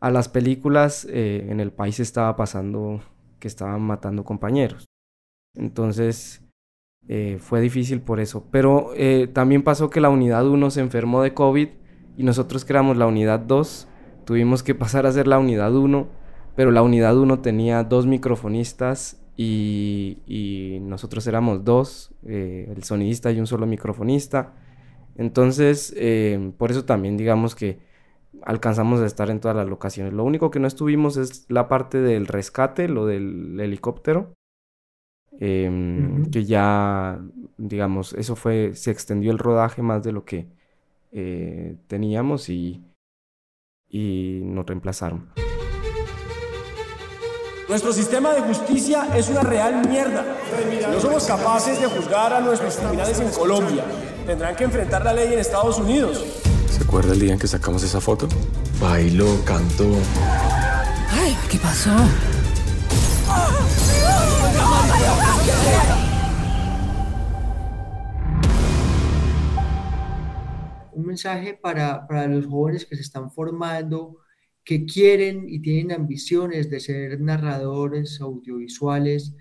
a 0.01 0.11
las 0.11 0.29
películas, 0.29 1.07
eh, 1.11 1.47
en 1.51 1.61
el 1.61 1.73
país 1.73 2.01
estaba 2.01 2.37
pasando 2.37 3.03
que 3.39 3.49
estaban 3.49 3.83
matando 3.83 4.25
compañeros. 4.25 4.87
Entonces 5.55 6.43
eh, 7.09 7.39
fue 7.41 7.61
difícil 7.61 8.01
por 8.01 8.21
eso. 8.21 8.47
Pero 8.51 8.93
eh, 8.95 9.29
también 9.33 9.63
pasó 9.63 9.91
que 9.91 10.01
la 10.01 10.11
unidad 10.11 10.47
1 10.47 10.71
se 10.71 10.81
enfermó 10.81 11.23
de 11.23 11.35
COVID 11.35 11.69
y 12.17 12.23
nosotros 12.23 12.65
creamos 12.65 12.97
la 12.97 13.07
unidad 13.07 13.41
2. 13.41 13.89
Tuvimos 14.25 14.63
que 14.63 14.75
pasar 14.77 15.07
a 15.07 15.13
ser 15.13 15.27
la 15.27 15.39
unidad 15.39 15.75
1, 15.75 16.09
pero 16.57 16.71
la 16.71 16.83
unidad 16.83 17.17
1 17.17 17.41
tenía 17.41 17.85
dos 17.85 18.07
microfonistas 18.07 19.21
y, 19.37 20.79
nosotros 20.83 21.27
éramos 21.27 21.65
dos, 21.65 22.15
eh, 22.27 22.71
el 22.75 22.83
sonidista 22.83 23.31
y 23.31 23.41
un 23.41 23.47
solo 23.47 23.67
microfonista. 23.67 24.53
Entonces, 25.17 25.95
por 26.59 26.71
eso 26.71 26.85
también 26.85 27.17
digamos 27.17 27.55
que 27.55 27.81
alcanzamos 28.43 29.01
a 29.01 29.07
estar 29.07 29.31
en 29.31 29.41
todas 29.41 29.57
las 29.57 29.69
locaciones. 29.69 30.13
Lo 30.13 30.25
único 30.25 30.51
que 30.51 30.61
no 30.61 30.67
estuvimos 30.67 31.17
es 31.17 31.47
la 31.49 31.69
parte 31.69 32.01
del 32.01 32.27
rescate, 32.27 32.89
lo 32.89 33.07
del 33.07 33.59
helicóptero. 33.61 34.35
Em, 35.39 36.31
que 36.31 36.45
ya, 36.45 37.19
digamos, 37.57 38.13
eso 38.15 38.37
fue, 38.37 38.75
se 38.75 38.91
extendió 38.91 39.31
el 39.31 39.39
rodaje 39.39 39.81
más 39.81 40.03
de 40.03 40.13
lo 40.13 40.25
que 40.25 40.49
eh, 41.13 41.77
teníamos 41.87 42.49
y, 42.49 42.85
y 43.89 44.41
nos 44.45 44.67
reemplazaron. 44.67 45.33
Nuestro 47.69 47.93
sistema 47.93 48.33
de 48.35 48.41
justicia 48.41 49.17
es 49.17 49.29
una 49.29 49.43
real 49.43 49.87
mierda. 49.89 50.25
no 50.93 51.01
somos 51.01 51.25
capaces 51.25 51.81
de 51.81 51.87
juzgar 51.87 52.33
a 52.33 52.41
nuestros 52.41 52.75
criminales 52.75 53.21
en 53.21 53.31
Colombia, 53.31 53.85
tendrán 54.27 54.57
que 54.57 54.65
enfrentar 54.65 55.05
la 55.05 55.13
ley 55.13 55.33
en 55.33 55.39
Estados 55.39 55.79
Unidos. 55.79 56.25
¿Se 56.69 56.83
acuerda 56.83 57.13
el 57.13 57.21
día 57.21 57.33
en 57.33 57.39
que 57.39 57.47
sacamos 57.47 57.85
esa 57.85 58.01
foto? 58.01 58.29
Bailó, 58.81 59.41
cantó. 59.45 59.87
Ay, 61.13 61.37
¿qué 61.49 61.59
pasó? 61.59 61.91
Un 71.01 71.07
mensaje 71.07 71.55
para, 71.55 72.07
para 72.07 72.27
los 72.27 72.45
jóvenes 72.45 72.85
que 72.85 72.95
se 72.95 73.01
están 73.01 73.31
formando, 73.31 74.19
que 74.63 74.85
quieren 74.85 75.49
y 75.49 75.61
tienen 75.61 75.93
ambiciones 75.93 76.69
de 76.69 76.79
ser 76.79 77.19
narradores 77.21 78.21
audiovisuales, 78.21 79.35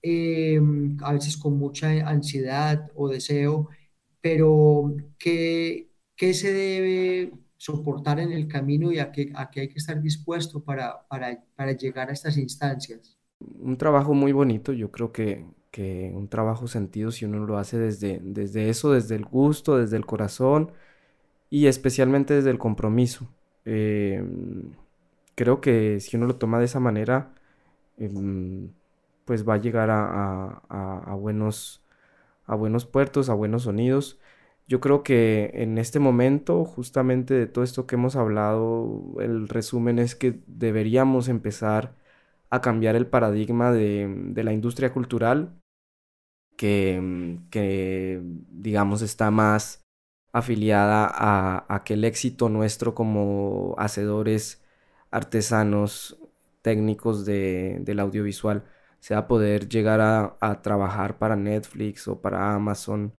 eh, 0.00 0.60
a 1.02 1.12
veces 1.12 1.36
con 1.36 1.58
mucha 1.58 1.88
ansiedad 2.08 2.88
o 2.94 3.08
deseo, 3.08 3.68
pero 4.20 4.94
que, 5.18 5.90
qué 6.14 6.34
se 6.34 6.52
debe 6.52 7.32
soportar 7.56 8.20
en 8.20 8.30
el 8.30 8.46
camino 8.46 8.92
y 8.92 9.00
a 9.00 9.10
qué, 9.10 9.32
a 9.34 9.50
qué 9.50 9.62
hay 9.62 9.68
que 9.68 9.78
estar 9.78 10.00
dispuesto 10.00 10.62
para, 10.62 11.04
para, 11.08 11.42
para, 11.56 11.72
llegar 11.72 12.10
a 12.10 12.12
estas 12.12 12.36
instancias. 12.36 13.18
Un 13.40 13.76
trabajo 13.76 14.14
muy 14.14 14.30
bonito, 14.30 14.72
yo 14.72 14.92
creo 14.92 15.10
que, 15.10 15.44
un 16.14 16.28
trabajo 16.28 16.68
sentido 16.68 17.10
si 17.12 17.24
uno 17.24 17.46
lo 17.46 17.58
hace 17.58 17.78
desde, 17.78 18.20
desde 18.22 18.68
eso, 18.70 18.92
desde 18.92 19.16
el 19.16 19.24
gusto, 19.24 19.78
desde 19.78 19.96
el 19.96 20.06
corazón 20.06 20.72
y 21.50 21.66
especialmente 21.66 22.34
desde 22.34 22.50
el 22.50 22.58
compromiso. 22.58 23.28
Eh, 23.64 24.24
creo 25.34 25.60
que 25.60 26.00
si 26.00 26.16
uno 26.16 26.26
lo 26.26 26.36
toma 26.36 26.58
de 26.58 26.66
esa 26.66 26.80
manera, 26.80 27.34
em, 27.98 28.70
pues 29.24 29.48
va 29.48 29.54
a 29.54 29.58
llegar 29.58 29.90
a, 29.90 30.62
a, 30.68 30.98
a, 31.06 31.14
buenos, 31.14 31.82
a 32.46 32.54
buenos 32.56 32.86
puertos, 32.86 33.28
a 33.28 33.34
buenos 33.34 33.64
sonidos. 33.64 34.18
Yo 34.68 34.80
creo 34.80 35.02
que 35.02 35.50
en 35.54 35.78
este 35.78 36.00
momento, 36.00 36.64
justamente 36.64 37.34
de 37.34 37.46
todo 37.46 37.64
esto 37.64 37.86
que 37.86 37.96
hemos 37.96 38.16
hablado, 38.16 39.14
el 39.20 39.48
resumen 39.48 39.98
es 39.98 40.16
que 40.16 40.40
deberíamos 40.46 41.28
empezar 41.28 41.94
a 42.50 42.60
cambiar 42.60 42.96
el 42.96 43.06
paradigma 43.06 43.72
de, 43.72 44.32
la 44.42 44.52
industria 44.52 44.92
cultural, 44.92 45.60
que, 46.56 47.38
que, 47.50 48.20
digamos 48.50 49.02
está 49.02 49.30
más 49.30 49.84
afiliada 50.32 51.10
a, 51.68 51.84
que 51.84 51.94
el 51.94 52.04
éxito 52.04 52.48
nuestro 52.48 52.94
como 52.94 53.74
hacedores, 53.78 54.62
artesanos, 55.10 56.18
técnicos 56.62 57.24
del 57.24 58.00
audiovisual 58.00 58.64
sea 59.00 59.28
poder 59.28 59.68
llegar 59.68 60.00
a, 60.00 60.36
a 60.40 60.62
trabajar 60.62 61.18
para 61.18 61.36
Netflix 61.36 62.08
o 62.08 62.20
para 62.20 62.54
Amazon 62.54 63.14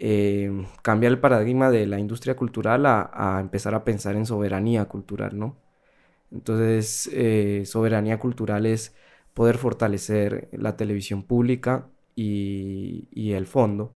eh, 0.00 0.50
cambiar 0.82 1.12
el 1.12 1.20
paradigma 1.20 1.70
de 1.70 1.86
la 1.86 1.98
industria 1.98 2.36
cultural 2.36 2.86
a, 2.86 3.38
empezar 3.40 3.74
a 3.74 3.84
pensar 3.84 4.14
en 4.16 4.26
soberanía 4.26 4.84
cultural, 4.86 5.36
¿no? 5.38 5.56
Entonces, 6.30 7.10
eh, 7.12 7.64
soberanía 7.66 8.18
cultural 8.20 8.66
es 8.66 8.94
poder 9.34 9.58
fortalecer 9.58 10.48
la 10.52 10.76
televisión 10.76 11.24
pública 11.24 11.88
y, 12.18 13.32
el 13.32 13.46
fondo 13.46 13.94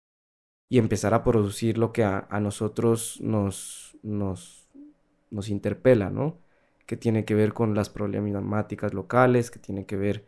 y 0.68 0.78
empezar 0.78 1.14
a 1.14 1.24
producir 1.24 1.78
lo 1.78 1.92
que 1.92 2.04
a, 2.04 2.26
nosotros 2.40 3.20
nos, 3.20 3.98
nos, 4.02 4.68
interpela, 5.48 6.10
¿no? 6.10 6.38
Que 6.86 6.96
tiene 6.96 7.24
que 7.24 7.34
ver 7.34 7.52
con 7.52 7.74
las 7.74 7.90
problemáticas 7.90 8.94
locales, 8.94 9.50
que 9.50 9.58
tiene 9.58 9.86
que 9.86 9.96
ver 9.96 10.26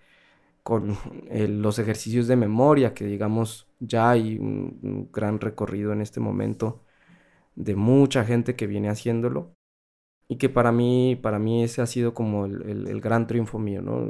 con 0.62 0.96
los 1.62 1.78
ejercicios 1.78 2.26
de 2.28 2.36
memoria, 2.36 2.94
que 2.94 3.06
digamos 3.06 3.68
ya 3.80 4.10
hay 4.10 4.38
un, 4.38 5.08
gran 5.12 5.40
recorrido 5.40 5.92
en 5.92 6.00
este 6.00 6.20
momento 6.20 6.82
de 7.56 7.76
mucha 7.76 8.24
gente 8.24 8.56
que 8.56 8.66
viene 8.66 8.88
haciéndolo 8.90 9.54
y 10.28 10.36
que 10.38 10.48
para 10.48 10.72
mí, 10.72 11.16
para 11.22 11.38
mí 11.38 11.64
ese 11.64 11.82
ha 11.82 11.86
sido 11.86 12.14
como 12.14 12.46
el, 12.46 13.00
gran 13.00 13.26
triunfo 13.26 13.58
mío, 13.58 13.82
¿no? 13.82 14.08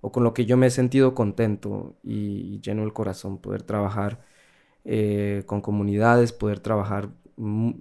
O 0.00 0.12
con 0.12 0.24
lo 0.24 0.34
que 0.34 0.46
yo 0.46 0.56
me 0.56 0.66
he 0.66 0.70
sentido 0.70 1.14
contento 1.14 1.96
y, 2.02 2.60
lleno 2.60 2.82
el 2.84 2.92
corazón, 2.92 3.38
poder 3.38 3.62
trabajar 3.62 4.20
eh, 4.84 5.44
con 5.46 5.60
comunidades, 5.60 6.32
poder 6.32 6.60
trabajar, 6.60 7.10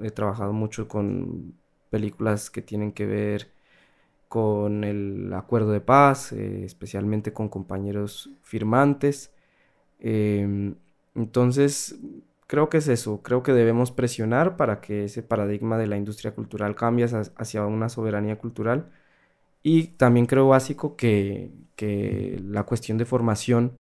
he 0.03 0.11
trabajado 0.11 0.53
mucho 0.53 0.87
con 0.87 1.53
películas 1.89 2.49
que 2.49 2.61
tienen 2.61 2.91
que 2.93 3.05
ver 3.05 3.51
con 4.27 4.83
el 4.83 5.33
acuerdo 5.33 5.71
de 5.71 5.81
paz, 5.81 6.31
eh, 6.33 6.63
especialmente 6.65 7.33
con 7.33 7.49
compañeros 7.49 8.29
firmantes. 8.43 9.33
Em, 9.99 10.75
entonces, 11.15 11.99
creo 12.47 12.69
que 12.69 12.77
es 12.77 12.87
eso, 12.87 13.21
creo 13.23 13.43
que 13.43 13.53
debemos 13.53 13.91
presionar 13.91 14.57
para 14.57 14.81
que 14.81 15.05
ese 15.05 15.23
paradigma 15.23 15.77
de 15.77 15.87
la 15.87 15.97
industria 15.97 16.33
cultural 16.35 16.75
cambie 16.75 17.05
hacia 17.37 17.65
una 17.65 17.89
soberanía 17.89 18.37
cultural 18.39 18.91
Y 19.63 19.89
también 19.97 20.25
creo 20.27 20.49
básico 20.49 20.95
que, 20.95 21.51
que 21.79 22.37
la 22.43 22.63
cuestión 22.65 22.97
de 22.97 23.05
formación 23.05 23.77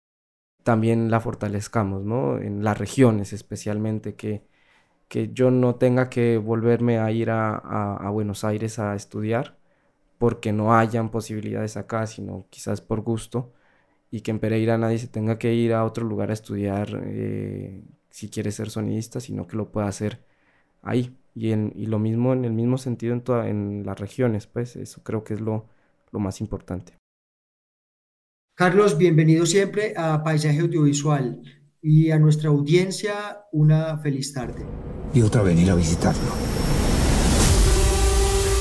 también 0.63 1.12
la 1.12 1.21
fortalezcamos, 1.21 2.03
¿no? 2.03 2.39
En 2.39 2.63
las 2.63 2.77
regiones 2.77 3.34
especialmente, 3.34 4.15
que, 4.15 4.43
que 5.10 5.31
yo 5.34 5.51
no 5.51 5.75
tenga 5.75 6.10
que 6.10 6.38
volverme 6.38 6.99
a 6.99 7.12
ir 7.12 7.29
a, 7.31 7.55
a, 7.55 8.10
Buenos 8.12 8.43
Aires 8.43 8.79
a 8.79 8.95
estudiar 8.95 9.58
porque 10.17 10.53
no 10.53 10.75
hayan 10.77 11.10
posibilidades 11.12 11.77
acá, 11.77 12.08
sino 12.08 12.47
quizás 12.49 12.81
por 12.81 13.01
gusto, 13.01 13.53
y 14.12 14.21
que 14.21 14.31
en 14.31 14.39
Pereira 14.39 14.77
nadie 14.77 14.99
se 14.99 15.08
tenga 15.08 15.39
que 15.39 15.53
ir 15.53 15.73
a 15.73 15.86
otro 15.86 16.05
lugar 16.05 16.31
a 16.31 16.34
estudiar 16.34 17.01
eh, 17.05 17.84
si 18.10 18.29
quiere 18.29 18.51
ser 18.51 18.69
sonidista, 18.69 19.19
sino 19.21 19.47
que 19.47 19.58
lo 19.58 19.71
pueda 19.71 19.88
hacer 19.88 20.25
ahí. 20.84 21.17
Y, 21.36 21.51
en, 21.53 21.73
y 21.75 21.88
lo 21.88 21.99
mismo 21.99 22.34
en 22.34 22.45
el 22.45 22.53
mismo 22.53 22.77
sentido 22.77 23.13
en, 23.13 23.21
toda, 23.21 23.49
en 23.49 23.84
las 23.86 23.99
regiones, 23.99 24.47
pues 24.47 24.75
eso 24.77 25.03
creo 25.03 25.23
que 25.23 25.36
es 25.36 25.41
lo, 25.41 25.67
lo 26.12 26.19
más 26.19 26.41
importante. 26.41 26.93
Carlos, 28.58 28.98
bienvenido 28.98 29.46
siempre 29.46 29.94
a 29.98 30.24
Paisaje 30.24 30.62
Audiovisual 30.62 31.41
y 31.82 32.12
a 32.12 32.18
nuestra 32.18 32.48
audiencia 32.48 33.41
una 33.52 33.98
feliz 33.98 34.32
tarde. 34.32 34.65
Y 35.13 35.24
otra 35.24 35.41
venir 35.41 35.70
a 35.72 35.76
visitarlo. 35.76 36.22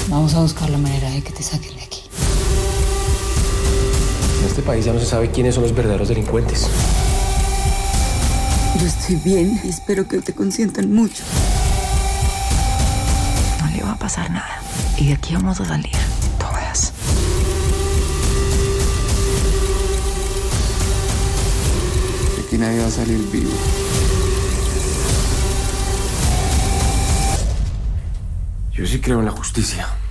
Vamos 0.09 0.35
a 0.35 0.41
buscar 0.41 0.69
la 0.69 0.79
manera 0.79 1.09
de 1.11 1.23
que 1.23 1.33
te 1.33 1.45
saquen 1.45 1.77
de 1.77 1.83
aquí. 1.85 2.01
En 4.41 4.47
este 4.49 4.63
país 4.63 4.85
ya 4.85 4.93
no 4.93 4.99
se 4.99 5.07
sabe 5.07 5.31
quiénes 5.31 5.55
son 5.55 5.63
los 5.63 5.73
verdaderos 5.73 6.09
delincuentes. 6.09 6.69
Yo 8.81 8.87
estoy 8.87 9.15
bien 9.25 9.61
y 9.63 9.69
espero 9.69 10.09
que 10.09 10.19
te 10.19 10.33
consientan 10.33 10.93
mucho. 10.93 11.23
No 13.61 13.71
le 13.71 13.81
va 13.85 13.93
a 13.93 13.99
pasar 13.99 14.29
nada. 14.29 14.61
Y 14.99 15.07
de 15.07 15.13
aquí 15.15 15.35
vamos 15.35 15.61
a 15.61 15.65
salir. 15.65 15.93
Todas. 16.41 16.93
Aquí 22.55 22.63
nadie 22.63 22.81
va 22.81 22.87
a 22.87 22.91
salir 22.91 23.19
vivo. 23.33 23.51
Yo 28.73 28.87
sí 28.87 29.01
creo 29.01 29.19
en 29.19 29.27
la 29.27 29.33
justicia. 29.33 30.04